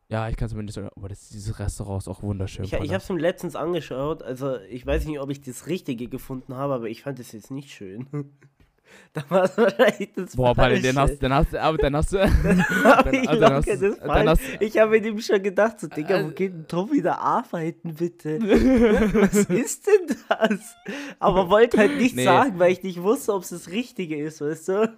[0.09, 2.65] ja, ich kann es mir nicht sagen, aber das, dieses Restaurant ist auch wunderschön.
[2.65, 6.07] Ich, ich habe es mir letztens angeschaut, also ich weiß nicht, ob ich das Richtige
[6.07, 8.07] gefunden habe, aber ich fand es jetzt nicht schön.
[9.13, 10.99] da war es wahrscheinlich das Boah, Paula, den Falsche.
[10.99, 12.19] hast, den hast, aber dann hast du.
[12.19, 12.31] Aber
[13.11, 14.27] dann, ich dann hast, das dann falsch.
[14.29, 17.19] hast, Ich habe mit ihm schon gedacht, so, Digga, wo Äh, geht denn Tom wieder
[17.19, 18.39] arbeiten, bitte?
[19.21, 20.75] Was ist denn das?
[21.19, 22.23] Aber wollte halt nicht Nee.
[22.23, 24.97] sagen, weil ich nicht wusste, ob es das Richtige ist, weißt du?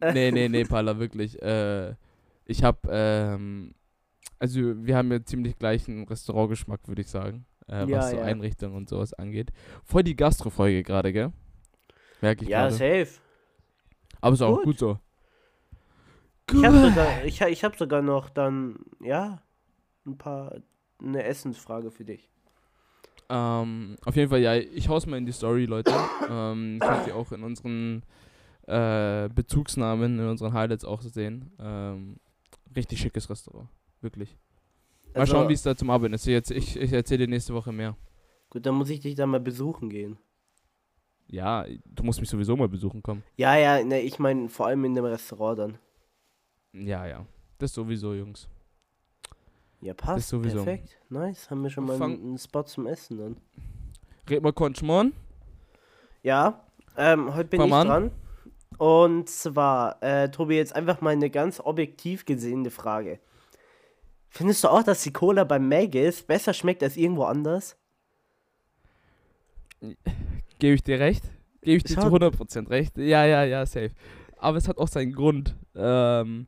[0.00, 1.40] Nee, nee, nee, Paula, wirklich.
[1.42, 1.94] Äh,
[2.44, 3.74] ich hab, ähm,
[4.38, 7.46] also wir haben ja ziemlich gleichen Restaurantgeschmack, würde ich sagen.
[7.68, 8.22] Äh, Ja, was so ja.
[8.22, 9.50] Einrichtungen und sowas angeht.
[9.84, 11.32] Voll die Gastro-Folge gerade, gell?
[12.20, 12.74] Merke ich Ja, gerade.
[12.74, 13.20] safe.
[14.20, 14.64] Aber ist auch gut.
[14.64, 14.98] gut so.
[16.50, 19.42] Ich habe sogar, ich, ich hab sogar noch dann, ja,
[20.06, 20.56] ein paar,
[21.02, 22.30] eine Essensfrage für dich.
[23.28, 25.92] Ähm, auf jeden Fall, ja, ich hau's mal in die Story, Leute.
[26.30, 28.02] ähm, könnt ihr auch in unseren
[28.68, 31.50] äh, Bezugsnamen, in unseren Highlights auch sehen.
[31.58, 32.20] Ähm,
[32.76, 33.68] richtig schickes Restaurant.
[34.00, 34.36] Wirklich.
[35.14, 36.26] Mal Also, schauen, wie es da zum Arbeiten ist.
[36.26, 37.96] Jetzt, ich ich erzähle dir nächste Woche mehr.
[38.50, 40.18] Gut, dann muss ich dich da mal besuchen gehen.
[41.30, 43.22] Ja, du musst mich sowieso mal besuchen kommen.
[43.36, 45.78] Ja, ja, ne, ich meine vor allem in dem Restaurant dann.
[46.72, 47.26] Ja, ja.
[47.58, 48.48] Das sowieso, Jungs.
[49.80, 50.28] Ja, passt.
[50.28, 50.64] sowieso.
[50.64, 50.98] Perfekt.
[51.08, 51.50] Nice.
[51.50, 53.36] Haben wir schon mal Fang- einen, Spot zum Essen dann.
[54.28, 55.12] Red mal Konchmon.
[56.22, 56.64] Ja,
[56.96, 57.86] ähm, heute bin Fang ich an.
[57.86, 58.10] dran.
[58.78, 63.18] Und zwar, äh, Tobi, jetzt einfach mal eine ganz objektiv gesehene Frage.
[64.28, 67.76] Findest du auch, dass die Cola beim Maggis besser schmeckt als irgendwo anders?
[70.58, 71.24] Gebe ich dir recht.
[71.62, 72.96] Gebe ich dir Schau- zu 100% recht.
[72.98, 73.90] Ja, ja, ja, safe.
[74.36, 75.56] Aber es hat auch seinen Grund.
[75.74, 76.46] Ähm,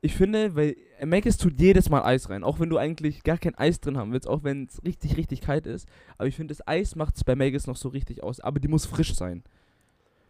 [0.00, 2.44] ich finde, weil Maggis tut jedes Mal Eis rein.
[2.44, 4.28] Auch wenn du eigentlich gar kein Eis drin haben willst.
[4.28, 5.88] Auch wenn es richtig, richtig kalt ist.
[6.18, 8.40] Aber ich finde, das Eis macht es bei Maggis noch so richtig aus.
[8.40, 9.42] Aber die muss frisch sein.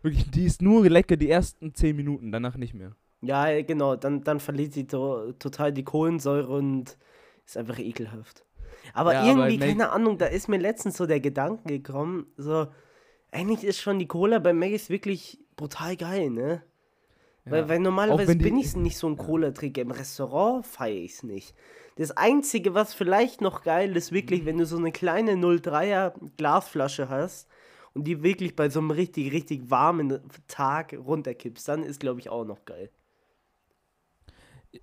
[0.03, 2.31] Wirklich, die ist nur lecker die ersten 10 Minuten.
[2.33, 2.93] Danach nicht mehr.
[3.21, 6.97] Ja, genau, dann, dann verliert sie to total die Kohlensäure und
[7.47, 8.45] ist einfach ekelhaft.
[8.95, 12.27] Aber Ja, aber irgendwie, Mag- keine Ahnung, da ist mir letztens so der Gedanke gekommen,
[12.37, 12.69] so,
[13.33, 16.63] eigentlich ist schon die Cola bei Maggis wirklich brutal geil, ne?
[17.45, 17.69] Weil, Ja.
[17.69, 19.81] weil normalerweise wenn die- bin ich nicht so ein Cola-Trinker.
[19.83, 21.55] Im Restaurant feiere ich es nicht.
[21.97, 27.09] Das Einzige, was vielleicht noch geil ist, wirklich, wenn du so eine kleine 03er Glasflasche
[27.09, 27.49] hast
[27.95, 32.29] und die wirklich bei so einem richtig, richtig warmen Tag runterkippst, dann ist, glaube ich,
[32.29, 32.91] auch noch geil.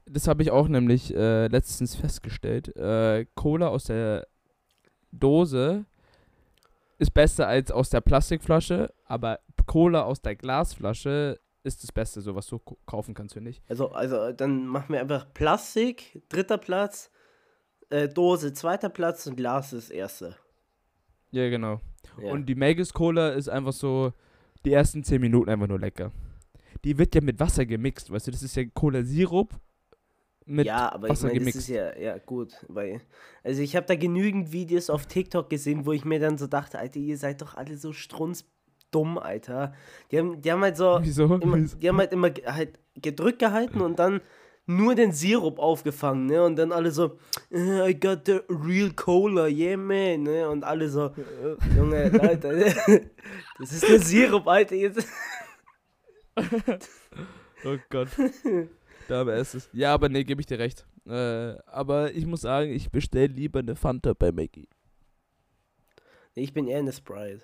[0.06, 2.76] Das habe ich auch nämlich äh, letztens festgestellt.
[2.76, 4.28] Äh, Cola aus der
[5.12, 5.86] Dose
[6.98, 12.36] ist besser als aus der Plastikflasche, aber Cola aus der Glasflasche ist das Beste, so
[12.36, 13.62] was du kaufen kannst, finde ich.
[13.68, 17.10] Also, also dann machen wir einfach Plastik, dritter Platz,
[17.90, 20.36] äh, Dose, zweiter Platz und Glas ist erster.
[21.36, 21.82] Ja, genau.
[22.22, 22.32] Ja.
[22.32, 24.14] Und die Magus Cola ist einfach so
[24.64, 26.12] die ersten 10 Minuten einfach nur lecker.
[26.86, 29.54] Die wird ja mit Wasser gemixt, weißt du, das ist ja Cola-Sirup
[30.46, 31.60] mit ja, aber ich Wasser meine, das gemixt.
[31.62, 33.02] ist ja, ja gut, weil,
[33.44, 36.80] also ich habe da genügend Videos auf TikTok gesehen, wo ich mir dann so dachte,
[36.80, 39.74] Alter, ihr seid doch alle so strunzdumm, Alter.
[40.12, 41.26] Die haben, die haben halt so, Wieso?
[41.36, 41.78] immer, Wieso?
[41.78, 44.22] die haben halt immer halt gedrückt gehalten und dann
[44.68, 46.44] nur den Sirup aufgefangen, ne?
[46.44, 47.18] Und dann alle so,
[47.52, 50.50] "Eh, I got the real cola, yeah man, ne?
[50.50, 51.12] Und alle so,
[51.76, 53.10] Junge, Leute,
[53.60, 55.08] das ist der Sirup, Alter, jetzt.
[57.68, 58.10] Oh Gott.
[59.08, 59.70] da aber es ist.
[59.74, 60.86] Ja, aber nee, gebe ich dir recht.
[61.08, 64.70] Äh, aber ich muss sagen, ich bestelle lieber eine Fanta bei Maggie.
[66.36, 67.42] Ich bin eher eine Sprite.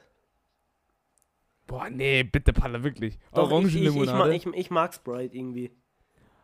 [1.66, 3.18] Boah, nee, bitte, Palla, wirklich.
[3.34, 4.36] Doch, ich, ich, ich, mag, Orangenlimonade.
[4.36, 5.72] ich, ich mag Sprite irgendwie.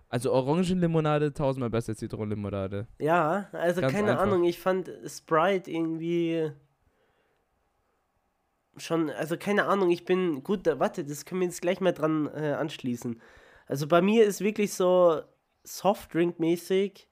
[0.10, 2.88] Also Orangenlimonade tausendmal besser als Zitronenlimonade.
[3.00, 4.24] Ja, also Ganz keine einfach.
[4.24, 6.52] Ahnung, ich fand Sprite irgendwie
[8.78, 11.94] schon, also keine Ahnung, ich bin, gut, da, warte, das können wir jetzt gleich mal
[11.94, 13.22] dran äh, anschließen.
[13.66, 15.22] Also bei mir ist wirklich so
[15.66, 17.08] Softdrink-mäßig,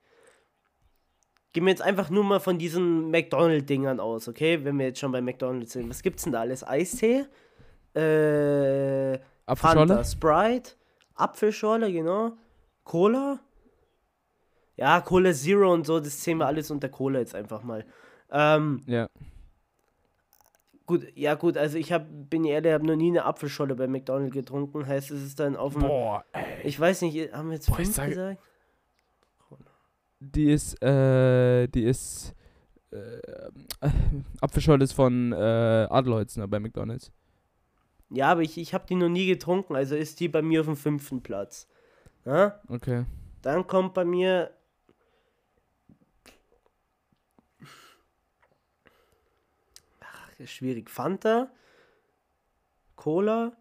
[1.54, 4.64] gehen wir jetzt einfach nur mal von diesen McDonald-Dingern aus, okay?
[4.64, 5.90] Wenn wir jetzt schon bei McDonald's sind.
[5.90, 6.66] Was gibt's denn da alles?
[6.66, 7.26] Eistee?
[7.94, 9.88] Äh, Apfelschorle?
[9.88, 10.72] Fanta, Sprite,
[11.16, 12.38] Apfelschorle, genau.
[12.86, 13.40] Cola.
[14.78, 17.86] Ja, Cola Zero und so, das zählen wir alles unter Cola jetzt einfach mal.
[18.32, 19.08] Ähm, Ja.
[20.86, 24.34] gut, ja gut, also ich hab, bin ehrlich, habe noch nie eine Apfelschorle bei McDonald's
[24.34, 26.62] getrunken, heißt es ist dann auf dem, Boah, ey.
[26.68, 28.42] ich weiß nicht, haben wir jetzt Boah, fünf sag- gesagt?
[30.20, 32.34] Die ist, äh, die ist,
[32.92, 33.20] äh,
[34.42, 37.12] Apfelschorle ist von äh, Adelholzner bei McDonalds.
[38.10, 40.68] Ja, aber ich, ich habe die noch nie getrunken, also ist die bei mir auf
[40.68, 41.68] dem fünften Platz.
[42.26, 42.60] Ja?
[42.70, 43.06] Okay.
[43.42, 44.52] Dann kommt bei mir.
[50.02, 50.90] Ach, ist schwierig.
[50.90, 51.52] Fanta,
[52.96, 53.56] Cola,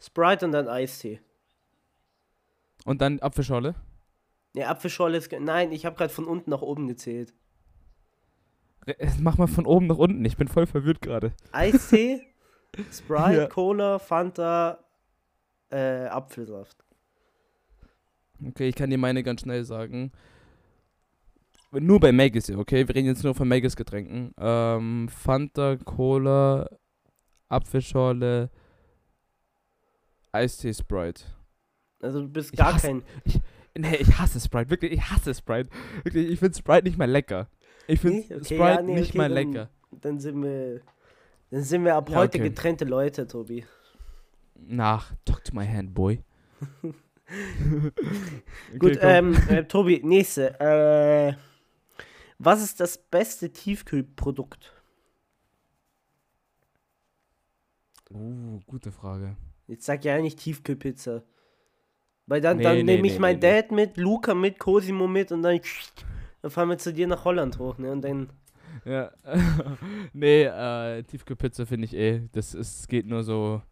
[0.00, 1.20] Sprite und dann Eistee.
[2.84, 3.74] Und dann Apfelschorle?
[4.54, 5.32] Ne, Apfelschorle ist.
[5.32, 7.34] Nein, ich habe gerade von unten nach oben gezählt.
[8.86, 11.32] Re- Mach mal von oben nach unten, ich bin voll verwirrt gerade.
[11.52, 12.22] Eistee,
[12.92, 13.46] Sprite, Ja.
[13.46, 14.84] Cola, Fanta,
[15.70, 16.83] äh, Apfelsaft.
[18.46, 20.12] Okay, ich kann dir meine ganz schnell sagen.
[21.72, 22.86] Nur bei Maggis, hier, okay?
[22.86, 24.32] Wir reden jetzt nur von Maggis Getränken.
[24.38, 26.68] Ähm, Fanta, Cola,
[27.48, 28.48] Apfelschorle,
[30.32, 31.24] Eistee, Sprite.
[32.00, 33.02] Also du bist Ich gar hasse- kein.
[33.76, 35.68] Nee, ich hasse Sprite, wirklich, ich hasse Sprite.
[36.04, 37.48] Wirklich, ich finde Sprite nicht mal lecker.
[37.88, 38.30] Ich finde Nicht?
[38.32, 39.70] Okay, Sprite ja, nee, nicht okay, mal dann- lecker.
[39.90, 40.80] Dann sind wir.
[41.50, 42.48] Dann sind wir ab Ja, heute okay.
[42.50, 43.64] getrennte Leute, Tobi.
[44.56, 46.22] Nach, talk to my hand, boy.
[47.26, 50.60] Okay, Gut, ähm, äh, Tobi, nächste.
[50.60, 51.34] Äh,
[52.38, 54.72] was ist das beste Tiefkühlprodukt?
[58.10, 59.36] Uh, gute Frage.
[59.66, 61.22] Jetzt sag ja nicht Tiefkühlpizza.
[62.26, 63.62] Weil dann, Nee, dann nee, nehme ich nee, mein nee, nee.
[63.62, 65.60] Dad mit, Luca mit, Cosimo mit und dann,
[66.42, 67.90] dann fahren wir zu dir nach Holland hoch, ne?
[67.92, 68.30] Und dann.
[68.84, 69.12] Ja.
[70.12, 72.28] nee, äh, Tiefkühlpizza finde ich eh.
[72.32, 73.62] Das ist, geht nur so,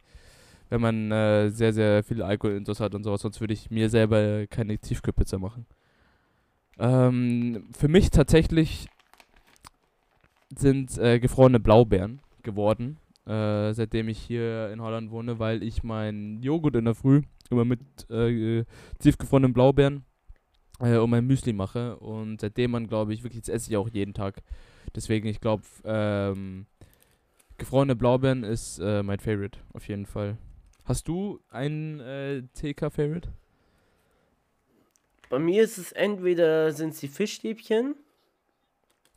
[0.72, 3.20] wenn man äh, sehr, sehr viel Alkohol in hat und sowas.
[3.20, 5.66] Sonst würde ich mir selber keine Tiefkühlpizza machen.
[6.78, 8.86] Ähm, für mich tatsächlich
[10.56, 16.42] sind äh, gefrorene Blaubeeren geworden, äh, seitdem ich hier in Holland wohne, weil ich meinen
[16.42, 18.64] Joghurt in der Früh immer mit äh,
[18.98, 20.06] tiefgefrorenen Blaubeeren
[20.80, 21.98] äh, und mein Müsli mache.
[21.98, 24.42] Und seitdem man, glaube ich, wirklich, jetzt esse ich auch jeden Tag.
[24.96, 26.64] Deswegen, ich glaube, ähm,
[27.58, 30.38] gefrorene Blaubeeren ist äh, mein Favorite, auf jeden Fall.
[30.84, 33.28] Hast du ein äh, TK-Favorite?
[35.30, 37.94] Bei mir ist es entweder sind es die Fischstäbchen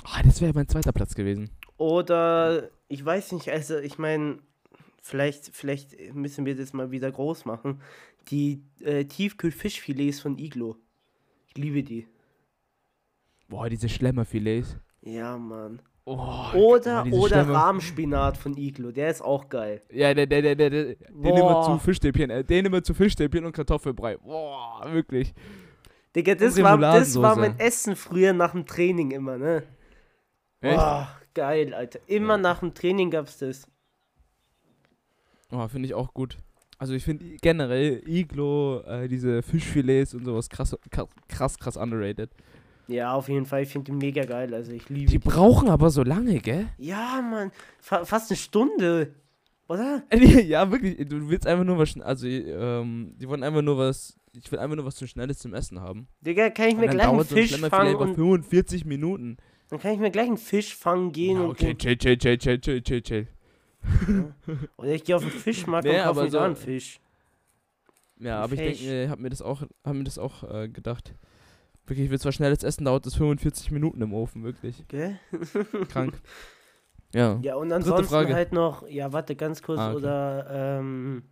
[0.03, 1.49] Ah, das wäre mein zweiter Platz gewesen.
[1.77, 4.37] oder ich weiß nicht, also ich meine,
[5.01, 7.81] vielleicht, vielleicht müssen wir das mal wieder groß machen.
[8.29, 10.77] Die äh, Tiefkühlfischfilets von Iglo.
[11.47, 12.07] Ich liebe die.
[13.49, 14.77] Boah, diese Schlemmerfilets.
[15.01, 15.81] Ja, Mann.
[16.07, 19.81] Oh, Oder, oder Rahmspinat von Iglo, der ist auch geil.
[19.91, 23.43] Ja, der, der, der, der, der den immer zu Fischstäbchen, äh, den immer zu Fischstäbchen
[23.43, 24.17] und Kartoffelbrei.
[24.17, 25.33] Boah, wirklich.
[26.15, 29.63] Digga, das war, das war mein Essen früher nach dem Training immer, ne?
[30.61, 30.75] Echt?
[30.75, 31.99] Boah, geil, Alter.
[32.05, 33.67] Immer nach dem Training gab's das.
[35.51, 36.37] Oh, finde ich auch gut.
[36.77, 40.77] Also ich finde generell Iglo, äh, diese Fischfilets und sowas krass,
[41.27, 42.29] krass, krass underrated.
[42.87, 45.89] Ja, auf jeden Fall, ich finde die mega geil, also ich liebe Die brauchen aber
[45.89, 46.67] so lange, gell?
[46.77, 49.15] Ja, Mann, fa fast eine Stunde,
[49.67, 50.03] oder?
[50.13, 50.97] ja, wirklich.
[51.07, 54.75] Du willst einfach nur was, also ähm, die wollen einfach nur was, ich will einfach
[54.75, 56.07] nur was zu Schnelles zum Essen haben.
[56.21, 59.37] Digga, kann ich mir gleich einen dauert so ein Fisch fangen und 45 Minuten.
[59.69, 62.37] dann kann ich mir gleich einen Fisch fangen gehen Ja, und okay, chill, chill, chill,
[62.37, 63.27] chill, chill, chill, chill.
[64.77, 66.99] oder ich gehe auf den Fischmarkt Nee, und kaufe mir so- einen Fisch.
[68.19, 71.13] Ja, aber ich denke, ich hab mir das auch, hab mir das auch äh, gedacht.
[71.87, 74.87] Wirklich, ich will zwar schnelles Essen, dauert das 45 Minuten im Ofen, wirklich.
[74.87, 75.19] Gell?
[75.89, 76.19] Krank.
[77.13, 77.39] Ja.
[77.41, 79.97] Ja, und ansonsten halt noch, ja, warte ganz kurz, Ah, okay.
[79.97, 81.23] oder ähm,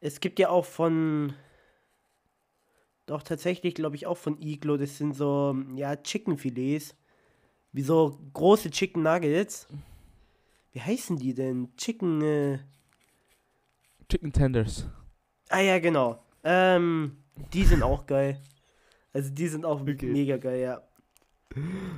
[0.00, 1.34] es gibt ja auch von,
[3.06, 6.96] doch tatsächlich, glaube ich, auch von Iglo, das sind so, ja, Chickenfilets,
[7.72, 9.68] wie so große Chicken Nuggets.
[10.72, 11.74] Wie heißen die denn?
[11.76, 12.58] Chicken, äh,
[14.08, 14.86] Chicken Tenders.
[15.50, 16.22] ah ja, genau.
[16.44, 17.18] Ähm,
[17.52, 18.40] die sind auch geil.
[19.12, 20.06] Also die sind auch Okay.
[20.06, 20.82] mega geil, ja.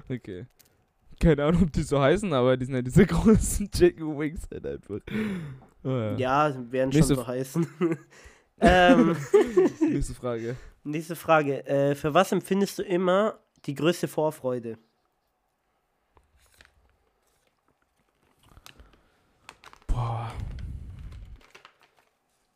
[0.09, 0.47] Okay.
[1.21, 4.67] Keine Ahnung, ob die so heißen, aber die sind ja diese großen Chicken Wings halt
[4.67, 5.01] einfach.
[5.83, 6.17] Oh, ja.
[6.17, 7.67] Ja, werden Nächste schon so heißen.
[8.61, 9.17] ähm,
[9.81, 10.57] Nächste Frage.
[10.85, 11.67] Nächste Frage.
[11.67, 14.79] Äh, für was empfindest du immer die größte Vorfreude?
[19.87, 20.33] Boah.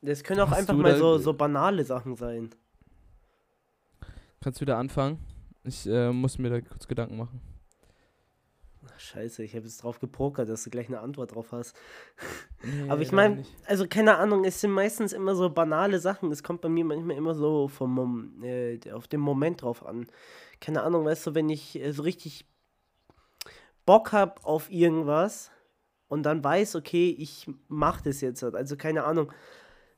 [0.01, 2.51] Das können auch Hast einfach mal so, so banale Sachen sein.
[4.45, 5.25] Kannst du wieder anfangen?
[5.63, 7.41] Ich äh, muss mir da kurz Gedanken machen.
[8.87, 11.75] Ach, scheiße, ich habe jetzt drauf gepokert, dass du gleich eine Antwort drauf hast.
[12.63, 13.51] Nee, Aber ich leider mein- nicht.
[13.65, 16.31] Also keine Ahnung, es sind meistens immer so banale Sachen.
[16.31, 20.07] Es kommt bei mir manchmal immer so vom Mom äh, auf den Moment drauf an.
[20.61, 22.45] Keine Ahnung, weißt du, wenn ich äh, so richtig
[23.87, 25.51] Bock habe auf irgendwas
[26.09, 28.45] und dann weiß, okay, ich mach das jetzt.
[28.45, 29.33] Also keine Ahnung.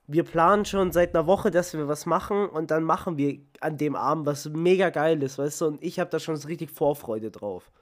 [0.09, 3.77] Wir planen schon seit einer Woche, dass wir was machen und dann machen wir an
[3.77, 5.67] dem Abend was mega geiles, weißt du?
[5.67, 7.73] Und ich habe da schon so richtig Vorfreude drauf.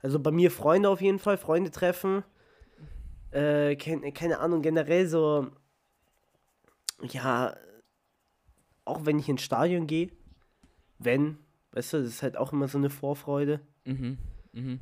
[0.00, 2.22] Also bei mir Freunde auf jeden Fall, Freunde treffen.
[3.32, 5.48] Äh, keine, keine Ahnung, generell so,
[7.02, 7.56] ja,
[8.84, 10.10] auch wenn ich ins Stadion gehe,
[10.98, 11.38] wenn,
[11.72, 13.60] weißt du, das ist halt auch immer so eine Vorfreude.
[13.84, 14.18] Mhm.
[14.52, 14.80] Mhm.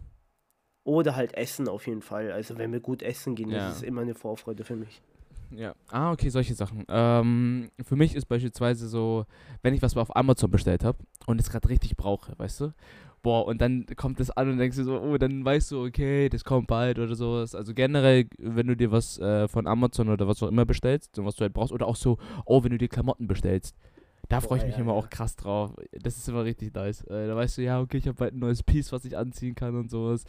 [0.84, 2.32] Oder halt Essen auf jeden Fall.
[2.32, 3.68] Also wenn wir gut essen gehen, Ja.
[3.68, 5.00] das ist immer eine Vorfreude für mich.
[5.50, 5.74] Ja.
[5.90, 6.84] Ah, okay, solche Sachen.
[6.88, 9.26] Ähm, für mich ist beispielsweise so,
[9.62, 12.72] wenn ich was auf Amazon bestellt habe und es gerade richtig brauche, weißt du?
[13.22, 16.30] Boah, und dann kommt das an und denkst du so, oh, dann weißt du, okay,
[16.30, 17.54] das kommt bald oder sowas.
[17.54, 21.26] Also generell, wenn du dir was äh, von Amazon oder was auch immer bestellst und
[21.26, 23.76] was du halt brauchst, oder auch so, oh, wenn du dir Klamotten bestellst.
[24.30, 24.98] Da freue ich mich ja, immer ja.
[24.98, 25.74] auch krass drauf.
[25.92, 27.02] Das ist immer richtig nice.
[27.04, 29.54] Äh, da weißt du, ja, okay, ich habe bald ein neues Piece, was ich anziehen
[29.54, 30.24] kann und sowas.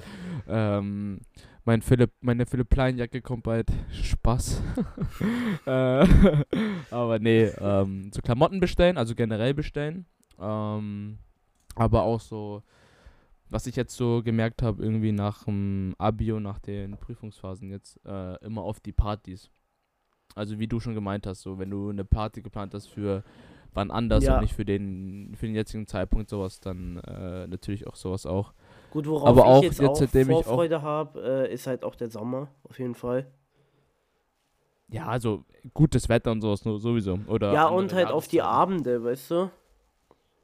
[0.48, 1.20] Ähm,
[1.66, 3.72] mein Philipp, meine Philipp Plein Jacke kommt bald.
[3.92, 4.62] Spaß.
[5.66, 5.70] äh,
[6.92, 10.06] aber nee, ähm, so Klamotten bestellen, also generell bestellen.
[10.40, 11.20] Ähm,
[11.76, 12.64] aber auch so,
[13.50, 18.00] was ich jetzt so gemerkt habe, irgendwie nach dem Abi und nach den Prüfungsphasen jetzt,
[18.06, 19.50] äh, immer auf die Partys.
[20.36, 23.24] Also wie du schon gemeint hast, so wenn du eine Party geplant hast für
[23.74, 24.36] wann anders Ja.
[24.36, 28.54] und nicht für den, für den jetzigen Zeitpunkt sowas, dann äh, natürlich auch sowas auch.
[28.92, 31.96] Gut, worauf Aber ich auch jetzt, jetzt, auch ich Vorfreude habe, äh, ist halt auch
[31.96, 33.26] der Sommer, auf jeden Fall.
[34.90, 37.18] Ja, also gutes Wetter und sowas nur sowieso.
[37.28, 38.42] Oder ja, und halt auf die.
[38.42, 39.50] Abende, weißt du?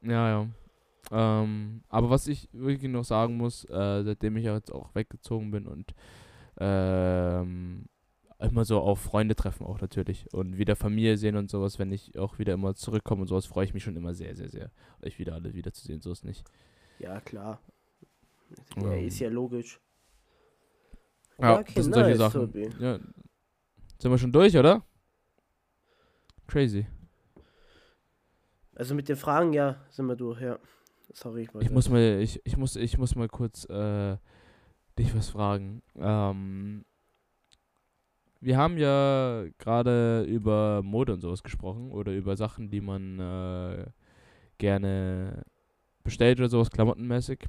[0.02, 0.48] Ja, ja.
[1.12, 5.68] Ähm, aber was ich wirklich noch sagen muss, äh, seitdem ich jetzt auch weggezogen bin
[5.68, 5.94] und
[6.58, 7.86] ähm,
[8.40, 12.18] immer so auf Freunde treffen auch natürlich und wieder Familie sehen und sowas, wenn ich
[12.18, 14.72] auch wieder immer zurückkomme und sowas, freue ich mich schon immer sehr, sehr, sehr,
[15.04, 16.46] euch wieder alle wiederzusehen, so ist nicht.
[17.00, 17.60] Ja, klar.
[18.78, 19.08] Ja, Ähm.
[19.08, 19.80] ist ja logisch.
[21.40, 22.54] Ja, okay, das sind solche nice, Sachen.
[22.80, 23.00] Ja.
[24.00, 24.84] Sind wir schon durch, oder?
[26.48, 26.88] Crazy.
[28.76, 30.60] Also mit den Fragen, ja, sind wir durch, ja.
[31.14, 34.18] Sorry, ich, ich muss mal, ich, ich muss, ich muss mal kurz äh,
[35.00, 35.82] dich was fragen.
[35.96, 36.86] Ähm,
[38.40, 43.86] wir haben ja gerade über Mode und sowas gesprochen oder über Sachen, die man äh,
[44.58, 45.44] gerne
[46.04, 47.40] bestellt oder sowas, klamottenmäßig.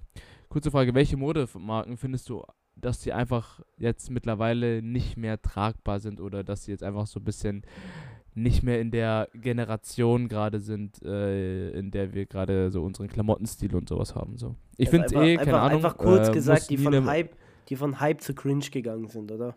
[0.48, 2.42] Kurze Frage, welche Modemarken findest du,
[2.74, 7.20] dass sie einfach jetzt mittlerweile nicht mehr tragbar sind oder dass sie jetzt einfach so
[7.20, 7.62] ein bisschen
[8.34, 13.74] nicht mehr in der Generation gerade sind, äh, in der wir gerade so unseren Klamottenstil
[13.74, 14.38] und sowas haben.
[14.38, 14.54] So.
[14.76, 15.84] Ich finde es eh, keine einfach, Ahnung.
[15.84, 17.36] Einfach kurz äh, gesagt, die von, Hype,
[17.68, 19.56] die von Hype zu Cringe gegangen sind, oder?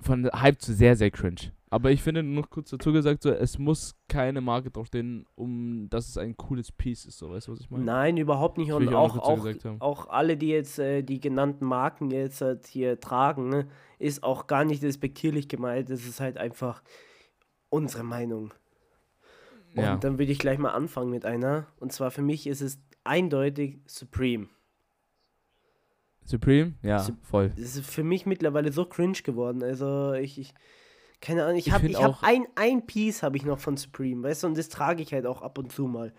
[0.00, 1.52] Von Hype zu sehr, sehr cringe.
[1.76, 6.08] Aber ich finde noch kurz dazu gesagt, so, es muss keine Marke draufstehen, um dass
[6.08, 7.84] es ein cooles Piece ist, so weißt du, was ich meine?
[7.84, 8.72] Nein, überhaupt nicht.
[8.72, 9.46] Und auch, auch,
[9.80, 13.68] auch, alle, die jetzt äh, die genannten Marken jetzt halt hier tragen, ne,
[13.98, 15.90] ist auch gar nicht respektierlich gemeint.
[15.90, 16.82] Es ist halt einfach
[17.68, 18.54] unsere Meinung.
[19.74, 19.96] Und ja.
[19.98, 21.66] dann würde ich gleich mal anfangen mit einer.
[21.78, 24.48] Und zwar für mich ist es eindeutig Supreme.
[26.24, 26.72] Supreme?
[26.82, 27.50] Ja, Sup voll.
[27.50, 29.62] Das ist für mich mittlerweile so cringe geworden.
[29.62, 30.54] Also ich, ich
[31.20, 34.42] keine Ahnung, ich habe ich hab ein, ein Piece habe ich noch von Supreme, weißt
[34.42, 36.12] du, und das trage ich halt auch ab und zu mal.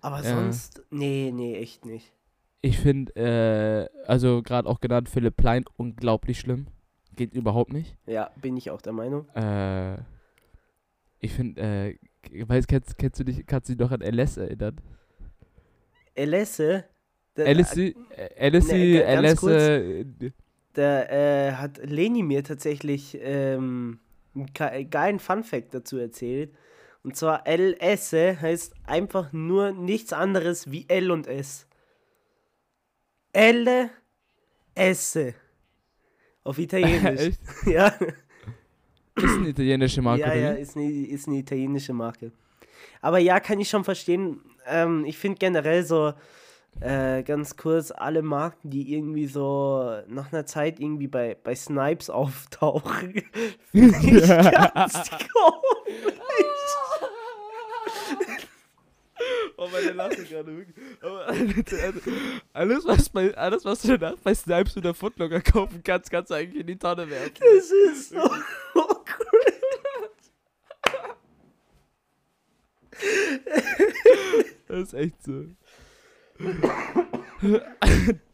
[0.00, 0.34] Aber ja.
[0.34, 2.12] sonst, nee, nee, echt nicht.
[2.62, 6.66] Ich finde, äh, also gerade auch genannt Philipp Plein, unglaublich schlimm.
[7.16, 7.96] Geht überhaupt nicht.
[8.06, 9.28] Ja, bin ich auch der Meinung.
[9.34, 9.98] Äh,
[11.20, 11.98] ich finde, äh,
[12.46, 14.76] weißt, kennst, kennst du dich, kannst du dich noch an LS erinnern?
[16.14, 16.58] LS?
[17.36, 19.40] LS, LS, LS,
[20.76, 24.00] der äh, hat Leni mir tatsächlich ähm,
[24.34, 26.54] einen geilen Funfact dazu erzählt.
[27.02, 31.66] Und zwar LS heißt einfach nur nichts anderes wie L und S.
[33.32, 33.90] L
[34.74, 35.18] S.
[36.44, 37.34] Auf Italienisch.
[37.66, 37.94] Ja.
[39.16, 42.32] Ist eine italienische Marke, Ja, ja, ist eine, ist eine italienische Marke.
[43.02, 44.40] Aber ja, kann ich schon verstehen.
[44.66, 46.14] Ähm, ich finde generell so,
[46.80, 52.08] äh, ganz kurz, alle Marken, die irgendwie so nach einer Zeit irgendwie bei, bei Snipes
[52.10, 53.22] auftauchen,
[53.72, 56.20] finde ich ganz komisch.
[59.56, 60.74] Oh, meine Lache gerade wirklich.
[61.02, 61.26] Aber
[62.54, 66.34] alles, was, bei, alles, was du danach bei Snipes oder Footlocker kaufen kannst, kannst du
[66.34, 67.34] eigentlich in die Tonne werfen.
[67.38, 68.20] Das ist so
[69.04, 69.60] crazy.
[74.66, 75.44] das ist echt so.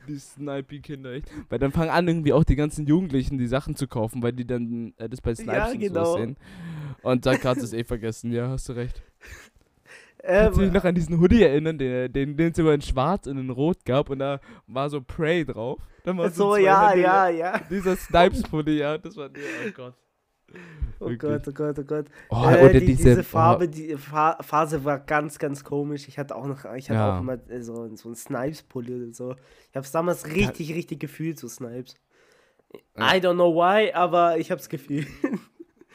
[0.08, 1.30] Die Snipey-Kinder, echt.
[1.48, 4.46] Weil dann fangen an, irgendwie auch die ganzen Jugendlichen die Sachen zu kaufen, weil die
[4.46, 6.04] dann äh, das bei Snipes ja, und genau.
[6.04, 6.36] so sehen.
[7.02, 9.02] Und dann kannst du es eh vergessen, ja, hast du recht.
[10.28, 12.80] Ähm, Kannst du dich noch an diesen Hoodie erinnern, den, den, den es immer in
[12.80, 15.80] schwarz und in rot gab und da war so Prey drauf?
[16.02, 17.60] Dann war so, so ja, ja, ja.
[17.70, 19.94] Dieser Snipes-Hoodie, ja, das war, oh Gott.
[20.98, 21.18] Oh Wirklich.
[21.18, 22.06] Gott, oh Gott, oh Gott.
[22.30, 23.66] Oh, äh, oder die, diese, diese Farbe, oh.
[23.66, 26.08] die Fa Phase war ganz, ganz komisch.
[26.08, 27.16] Ich hatte auch noch, ich hatte ja.
[27.16, 29.32] auch immer äh, so, so einen Snipes-Pulli und so.
[29.70, 30.74] Ich habe es damals richtig, ja.
[30.76, 31.96] richtig gefühlt, so Snipes.
[32.96, 35.06] I don't know why, aber ich habe es gefühlt.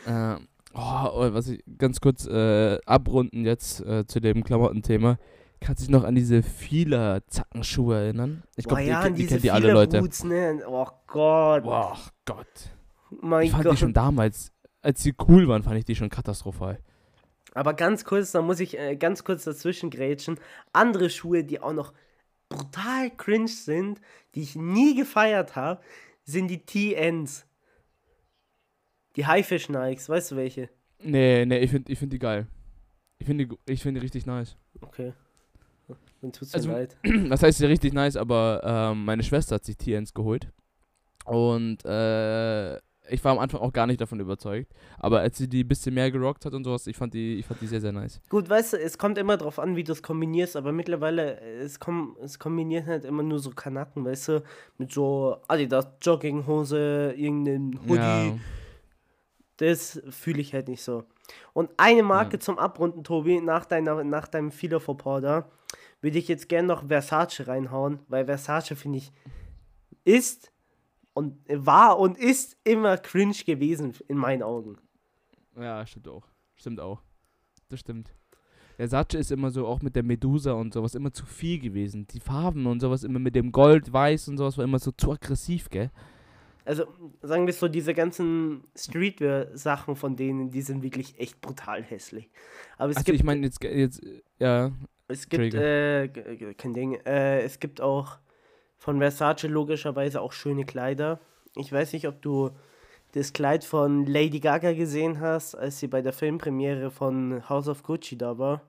[0.06, 0.36] Äh,
[0.74, 5.18] oh, oh, was ich ganz kurz äh, abrunden jetzt äh, zu dem Klamottenthema.
[5.60, 8.44] Kannst du dich noch an diese Fieler-Zackenschuhe erinnern?
[8.56, 10.00] Ich glaube, ja, die, die, die kennen die alle Leute.
[10.00, 10.60] Boots, ne?
[10.68, 11.64] Oh Gott.
[11.66, 11.94] Oh
[12.26, 12.72] Gott.
[13.20, 13.74] Mein ich fand Gott.
[13.74, 14.52] die schon damals,
[14.82, 16.80] als sie cool waren, fand ich die schon katastrophal.
[17.54, 20.40] Aber ganz kurz, da muss ich äh, ganz kurz dazwischen grätschen.
[20.72, 21.94] Andere Schuhe, die auch noch
[22.48, 24.00] brutal cringe sind,
[24.36, 25.82] die ich nie gefeiert habe,
[26.24, 27.46] sind die TNs.
[29.18, 30.70] Die Haifisch Nikes, weißt du welche?
[31.04, 32.48] Nee, nee, ich finde ich find die geil.
[33.20, 34.56] Ich finde die, find die richtig nice.
[34.80, 35.14] Okay.
[36.22, 36.98] Dann tut's mir also, leid.
[37.30, 40.48] Das heißt, sie richtig nice, aber ähm, meine Schwester hat sich TNs geholt.
[41.26, 42.78] Und äh,
[43.12, 44.72] ich war am Anfang auch gar nicht davon überzeugt.
[44.98, 47.46] Aber als sie die ein bisschen mehr gerockt hat und sowas, ich fand die, ich
[47.46, 48.22] fand die sehr, sehr nice.
[48.30, 51.80] Gut, weißt du, es kommt immer drauf an, wie du es kombinierst, aber mittlerweile, es,
[51.80, 54.44] komm, es kombiniert halt immer nur so Kanacken, weißt du,
[54.78, 58.00] mit so Adidas Jogginghose, irgendeinem Hoodie.
[58.00, 58.36] Ja.
[59.58, 61.04] Das fühle ich halt nicht so.
[61.54, 62.40] Und eine Marke ja.
[62.40, 65.50] zum Abrunden, Tobi, nach, deiner, nach deinem for Powder,
[66.02, 69.12] würde ich jetzt gerne noch Versace reinhauen, weil Versace, finde ich,
[70.04, 70.52] ist
[71.14, 74.78] und war und ist immer cringe gewesen in meinen Augen.
[75.56, 76.28] Ja, stimmt auch.
[76.56, 77.02] Stimmt auch.
[77.70, 78.14] Das stimmt.
[78.78, 82.08] Der Satche ist immer so, auch mit der Medusa und sowas, immer zu viel gewesen.
[82.08, 85.12] Die Farben und sowas, immer mit dem Gold, Weiß und sowas, war immer so zu
[85.12, 85.92] aggressiv, gell?
[86.66, 86.86] Also,
[87.22, 92.30] sagen wir so, diese ganzen Streetwear-Sachen von denen, die sind wirklich echt brutal hässlich.
[92.78, 93.20] Aber es also, gibt.
[93.20, 94.02] ich meine, jetzt, jetzt,
[94.40, 94.72] ja.
[95.08, 96.08] Es gibt, äh,
[96.58, 98.18] kein Ding, äh, es gibt auch
[98.82, 101.20] von Versace logischerweise auch schöne Kleider.
[101.56, 102.50] Ich weiß nicht, ob du
[103.12, 107.84] das Kleid von Lady Gaga gesehen hast, als sie bei der Filmpremiere von House of
[107.84, 108.64] Gucci da war.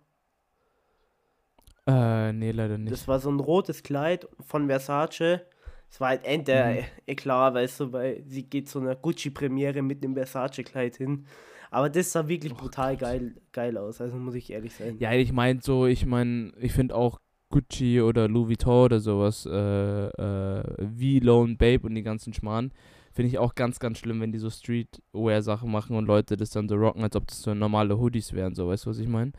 [1.86, 2.92] Äh, nee, leider nicht.
[2.92, 5.40] Das war so ein rotes Kleid von Versace.
[5.88, 6.84] Es war halt Ende Mhm.
[7.06, 11.24] eh klar, weißt du, weil sie geht zu einer Gucci-Premiere mit einem Versace-Kleid hin.
[11.70, 14.98] Aber das sah wirklich Oh brutal geil, geil aus, also muss ich ehrlich sein.
[14.98, 17.18] Ja, ich meine so, ich meine, ich finde auch
[17.52, 22.72] Gucci oder Louis Vuitton oder sowas, äh, äh, wie Lone Babe und die ganzen Schmarrn,
[23.12, 26.68] finde ich auch ganz, ganz schlimm, wenn die so Streetwear-Sachen machen und Leute das dann
[26.68, 29.32] so rocken, als ob das so normale Hoodies wären, so, weißt du, was ich meine?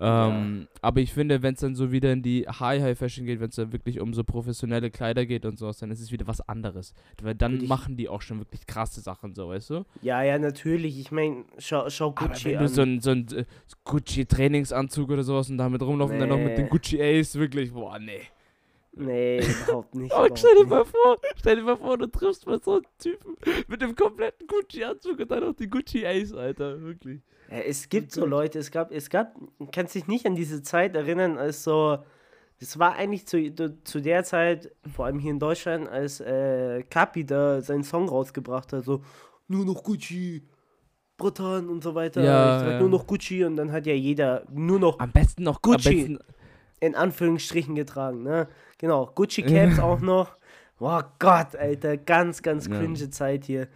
[0.00, 3.54] Ähm, Aber ich finde, wenn es dann so wieder in die High-High-Fashion geht, wenn es
[3.56, 6.94] dann wirklich um so professionelle Kleider geht und sowas, dann ist es wieder was anderes.
[7.22, 9.84] Weil dann ich- machen die auch schon wirklich krasse Sachen, so, weißt du?
[10.02, 10.98] Ja, ja, natürlich.
[10.98, 12.62] Ich meine, schau, schau Aber Gucci wenn an.
[12.64, 13.44] du so ein, so ein äh,
[13.84, 16.70] Gucci-Trainingsanzug oder sowas und damit rumlaufen, dann noch mit den Nee.
[16.70, 18.20] Gucci Ace, wirklich, boah, nee.
[18.96, 20.12] nee, überhaupt nicht.
[20.16, 20.70] Oh, stell dir nicht.
[20.70, 23.36] mal vor, stell dir mal vor, du triffst mal so einen Typen
[23.68, 27.20] mit dem kompletten Gucci-Anzug und dann noch die Gucci Ace, Alter, wirklich.
[27.50, 28.24] Ja, es gibt so.
[28.26, 29.34] Leute, es gab, es gab,
[29.72, 31.98] kannst dich nicht an diese Zeit erinnern, als so,
[32.60, 33.52] das war eigentlich zu,
[33.84, 38.72] zu- der Zeit, vor allem hier in Deutschland, als äh, Kapi da seinen Song rausgebracht
[38.72, 39.02] hat, so,
[39.48, 40.42] nur noch Gucci,
[41.16, 42.22] Bratan und so weiter.
[42.22, 42.80] Ja, ich ja.
[42.80, 45.94] nur noch Gucci und dann hat ja jeder nur noch Am besten noch Gucci.
[45.94, 46.18] Besten,
[46.80, 48.48] in Anführungsstrichen getragen, ne?
[48.78, 50.36] Genau, Gucci Caps auch noch.
[50.78, 52.76] Boah Gott, Alter, ganz, ganz Ja.
[52.78, 53.68] cringe Zeit hier.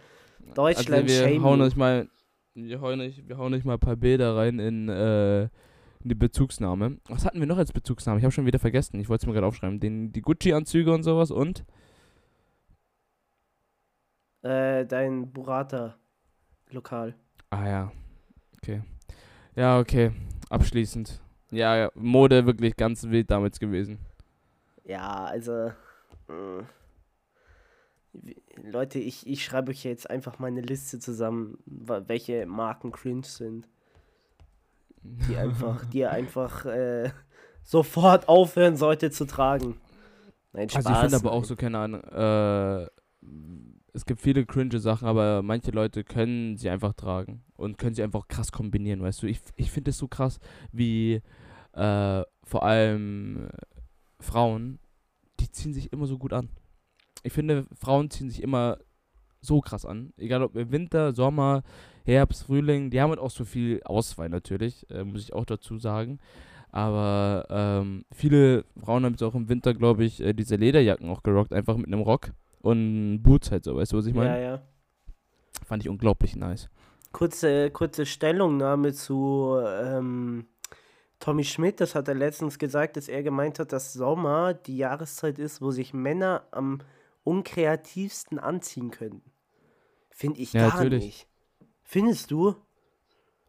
[0.53, 2.09] Deutschland, also wir shame hauen euch mal,
[2.55, 5.49] wir hauen euch, wir hauen euch mal ein paar Bilder rein in, äh, in
[6.09, 6.97] die Bezugsnahme.
[7.07, 8.19] Was hatten wir noch als Bezugsnahme?
[8.19, 8.99] Ich habe schon wieder vergessen.
[8.99, 9.79] Ich wollte es mir gerade aufschreiben.
[9.79, 11.65] Den, die Gucci-Anzüge und sowas und
[14.41, 17.13] Äh, dein Burrata-Lokal.
[17.49, 17.91] Ah ja.
[18.57, 18.81] Okay.
[19.55, 20.11] Ja, okay.
[20.49, 21.21] Abschließend.
[21.51, 23.99] Ja, ja, Mode wirklich ganz wild damals gewesen.
[24.85, 25.71] Ja, also.
[26.27, 26.63] mh.
[28.63, 33.67] Leute, ich, ich schreibe euch jetzt einfach meine Liste zusammen, welche Marken cringe sind.
[35.01, 37.11] Die einfach, die ihr einfach äh,
[37.63, 39.77] sofort aufhören sollte zu tragen.
[40.53, 40.85] Nein, Spaß.
[40.85, 42.87] Also ich finde aber auch so, keine Ahnung, äh,
[43.93, 48.03] es gibt viele cringe Sachen, aber manche Leute können sie einfach tragen und können sie
[48.03, 49.27] einfach krass kombinieren, weißt du.
[49.27, 50.39] Ich, ich finde es so krass,
[50.71, 51.21] wie
[51.73, 53.49] äh, vor allem
[54.19, 54.79] Frauen,
[55.39, 56.49] die ziehen sich immer so gut an.
[57.23, 58.77] Ich finde, Frauen ziehen sich immer
[59.41, 60.13] so krass an.
[60.17, 61.63] Egal ob im Winter, Sommer,
[62.05, 65.77] Herbst, Frühling, die haben halt auch so viel Auswahl natürlich, äh, muss ich auch dazu
[65.77, 66.19] sagen.
[66.71, 71.23] Aber ähm, viele Frauen haben jetzt auch im Winter, glaube ich, äh, diese Lederjacken auch
[71.23, 74.29] gerockt, einfach mit einem Rock und Boots halt so, weißt du, was ich meine?
[74.29, 74.61] Ja, ja.
[75.65, 76.69] Fand ich unglaublich nice.
[77.11, 80.45] Kurze, kurze Stellungnahme zu ähm,
[81.19, 81.81] Tommy Schmidt.
[81.81, 85.71] Das hat er letztens gesagt, dass er gemeint hat, dass Sommer die Jahreszeit ist, wo
[85.71, 86.81] sich Männer am
[87.29, 89.21] unkreativsten anziehen können.
[90.09, 91.03] Finde ich Ja, gar natürlich.
[91.05, 91.27] nicht.
[91.83, 92.55] Findest du?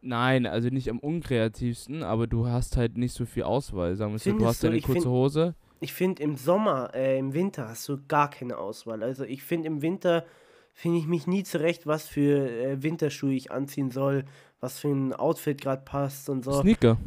[0.01, 3.95] Nein, also nicht am unkreativsten, aber du hast halt nicht so viel Auswahl.
[3.95, 5.55] Sagen wir so, du hast deine kurze find- Hose.
[5.79, 9.03] Ich finde im Sommer, äh, im Winter hast du gar keine Auswahl.
[9.03, 10.25] Also ich finde im Winter
[10.73, 14.25] finde ich mich nie zurecht, was für äh, Winterschuhe ich anziehen soll,
[14.59, 16.61] was für ein Outfit gerade passt und so.
[16.61, 16.97] Sneaker.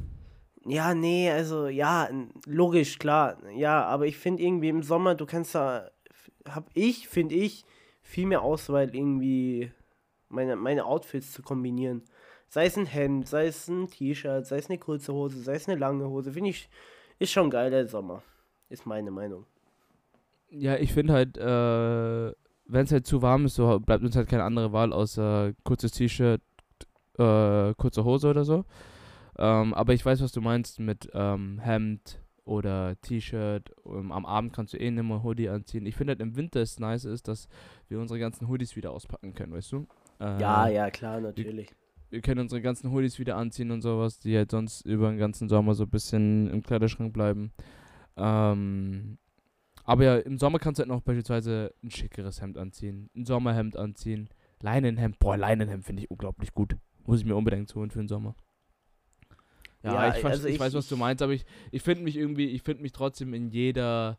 [0.67, 2.09] Ja, nee, also ja,
[2.47, 3.37] logisch, klar.
[3.55, 5.91] Ja, aber ich finde irgendwie im Sommer, du kannst da,
[6.45, 7.65] f- hab ich, finde ich,
[8.03, 9.73] viel mehr Auswahl irgendwie
[10.29, 12.03] meine, meine Outfits zu kombinieren.
[12.49, 15.69] Sei es ein Hemd, sei es ein T-Shirt, sei es eine kurze Hose, sei es
[15.69, 16.69] eine lange Hose, finde ich,
[17.19, 18.23] ist schon geil der Sommer.
[18.71, 19.47] Ist meine Meinung.
[20.51, 22.33] Ja, ich finde halt, äh,
[22.67, 25.93] wenn es halt zu warm ist, so bleibt uns halt keine andere Wahl außer kurzes
[25.93, 26.41] T-Shirt,
[27.19, 28.65] äh, kurze Hose oder so.
[29.39, 33.71] Ähm, aber ich weiß, was du meinst mit ähm, Hemd oder T-Shirt.
[33.87, 35.87] Ähm, am Abend kannst du eh nicht mehr Hoodie anziehen.
[35.87, 37.49] Ich finde halt im Winter ist nice ist, dass
[37.89, 39.87] wir unsere ganzen Hoodies wieder auspacken können, weißt du?
[40.21, 41.71] Äh, Ja, ja, klar, natürlich.
[42.11, 45.49] wir können unsere ganzen Hoodies wieder anziehen und sowas, die halt sonst über den ganzen
[45.49, 47.53] Sommer so ein bisschen im Kleiderschrank bleiben.
[48.17, 49.19] Ähm,
[49.85, 53.77] aber ja, im Sommer kannst du halt noch beispielsweise ein schickeres Hemd anziehen, ein Sommerhemd
[53.77, 54.29] anziehen,
[54.61, 55.19] Leinenhemd.
[55.19, 56.77] Boah, Leinenhemd finde ich unglaublich gut.
[57.07, 58.35] Muss ich mir unbedingt holen für den Sommer.
[59.85, 62.03] Ja, Ja, ich, weiß, also ich, ich- weiß, was du meinst, aber ich, ich finde
[62.05, 64.19] mich irgendwie, ich finde mich trotzdem in jeder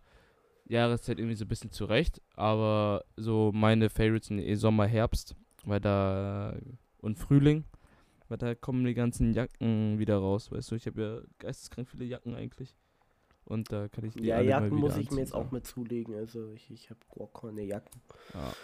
[0.67, 2.21] Jahreszeit irgendwie so ein bisschen zurecht.
[2.35, 5.35] Aber so meine Favorites sind eh Sommer, Herbst,
[5.65, 6.55] weil da
[6.99, 7.65] und Frühling,
[8.29, 12.05] weil da kommen die ganzen Jacken wieder raus, weißt du, ich habe ja geisteskrank viele
[12.05, 12.75] Jacken eigentlich.
[13.45, 15.37] Und da kann ich die Ja, Jacken muss ich anziehen, mir jetzt so.
[15.37, 16.15] auch mit zulegen.
[16.15, 18.01] Also ich, ich habe gar keine Jacken.
[18.33, 18.57] Ja.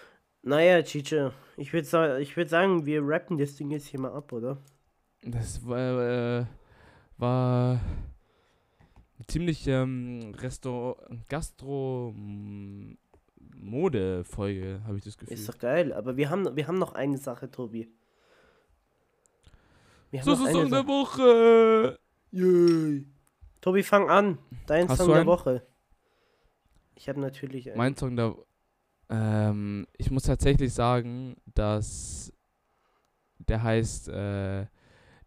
[0.43, 4.11] Naja, Chiche, ich würde sa ich würd sagen, wir rappen das Ding jetzt hier mal
[4.11, 4.57] ab, oder?
[5.23, 6.45] Das war, äh,
[7.21, 7.79] war
[9.27, 10.97] ziemlich ähm, Restaur
[11.29, 12.13] Gastro
[13.55, 15.33] Mode Folge, habe ich das Gefühl.
[15.33, 17.89] Ist doch geil, aber wir haben, wir haben noch eine Sache, Tobi.
[20.09, 20.87] Wir haben so so eine Song der Sache.
[20.87, 21.99] Woche.
[22.31, 23.05] Yay.
[23.61, 24.39] Tobi, fang an.
[24.65, 25.25] Dein Hast Song der?
[25.25, 25.65] Woche.
[26.95, 27.77] Ich habe natürlich einen.
[27.77, 28.35] Mein Song da.
[29.09, 32.33] Ähm, ich muss tatsächlich sagen, dass
[33.37, 34.65] der heißt äh,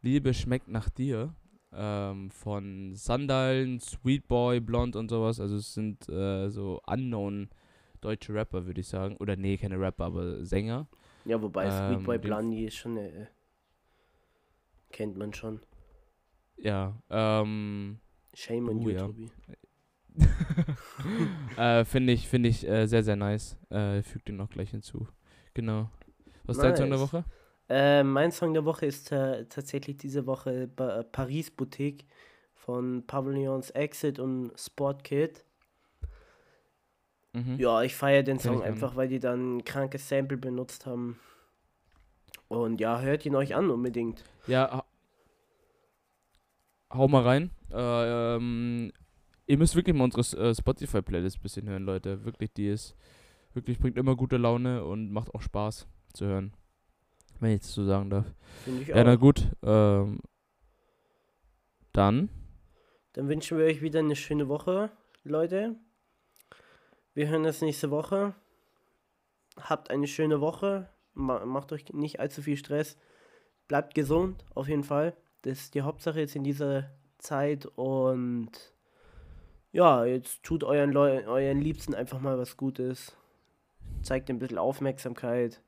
[0.02, 1.34] Liebe schmeckt nach dir.
[1.76, 5.40] Ähm, von Sandalen, Sweetboy, Blond und sowas.
[5.40, 7.48] Also es sind äh, so unknown
[8.00, 9.16] deutsche Rapper, würde ich sagen.
[9.18, 10.86] Oder nee, keine Rapper, aber Sänger.
[11.24, 13.26] ja, wobei ähm, Sweet Boy den- Blondie ist schon äh,
[14.92, 15.60] kennt man schon.
[16.56, 17.98] Ja, ähm,
[18.34, 18.98] Shame on Oh, you.
[18.98, 19.30] Tobi.
[21.56, 23.56] äh, finde ich, finde ich äh, sehr, sehr nice.
[23.70, 25.08] Äh, fügt den noch gleich hinzu.
[25.54, 25.90] Genau.
[26.44, 27.12] Was ist dein Song der Nice.
[27.12, 27.24] Woche?
[27.68, 32.04] Äh, mein Song der Woche ist äh, tatsächlich diese Woche ba Paris Boutique
[32.54, 35.44] von Pavilions Exit und Sport Kid.
[37.32, 37.58] Mhm.
[37.58, 41.18] Ja, ich feiere den Song einfach, weil die dann ein krankes Sample benutzt haben.
[42.48, 44.22] Und ja, hört ihn euch an unbedingt.
[44.46, 44.84] Ja, ha-
[46.92, 47.50] hau mal rein.
[47.72, 48.92] Äh, ähm,
[49.46, 52.24] ihr müsst wirklich mal unsere äh, Spotify-Playlist ein bisschen hören, Leute.
[52.24, 52.94] Wirklich, die ist,
[53.54, 56.52] wirklich bringt immer gute Laune und macht auch Spaß zu hören.
[57.40, 58.26] Wenn ich so sagen darf.
[58.64, 59.18] Finde ich Ja, na auch.
[59.18, 59.48] gut.
[59.62, 60.20] Ähm,
[61.92, 62.28] dann.
[63.12, 64.90] Dann wünschen wir euch wieder eine schöne Woche,
[65.22, 65.76] Leute.
[67.14, 68.34] Wir hören uns nächste Woche.
[69.60, 70.88] Habt eine schöne Woche.
[71.12, 72.96] Ma macht euch nicht allzu viel Stress.
[73.68, 75.16] Bleibt gesund, auf jeden Fall.
[75.42, 77.66] Das ist die Hauptsache jetzt in dieser Zeit.
[77.66, 78.50] Und
[79.70, 83.16] ja, jetzt tut euren, Leu euren Liebsten einfach mal was Gutes.
[84.02, 85.62] Zeigt ein bisschen Aufmerksamkeit.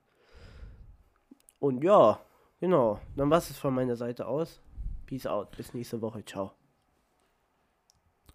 [1.59, 2.21] Und ja,
[2.61, 3.01] genau.
[3.17, 4.61] Dann war es von meiner Seite aus.
[5.07, 5.57] Peace out.
[5.57, 6.25] Bis nächste Woche.
[6.25, 6.53] Ciao.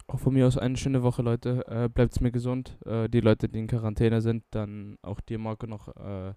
[0.06, 1.64] Auch von mir aus eine schöne Woche, Leute.
[1.68, 2.78] Äh, bleibt's mir gesund.
[2.84, 6.34] Äh, die Leute, die in Quarantäne sind, dann auch dir, Marco, noch äh,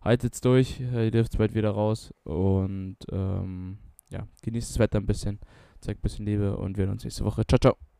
[0.00, 0.80] haltet's durch.
[0.80, 2.12] Äh, ihr dürft bald wieder raus.
[2.24, 3.78] Und ähm,
[4.10, 5.38] ja, genießt das Wetter ein bisschen.
[5.80, 7.46] Zeigt ein bisschen Liebe und wir hören uns nächste Woche.
[7.46, 7.93] Ciao, ciao.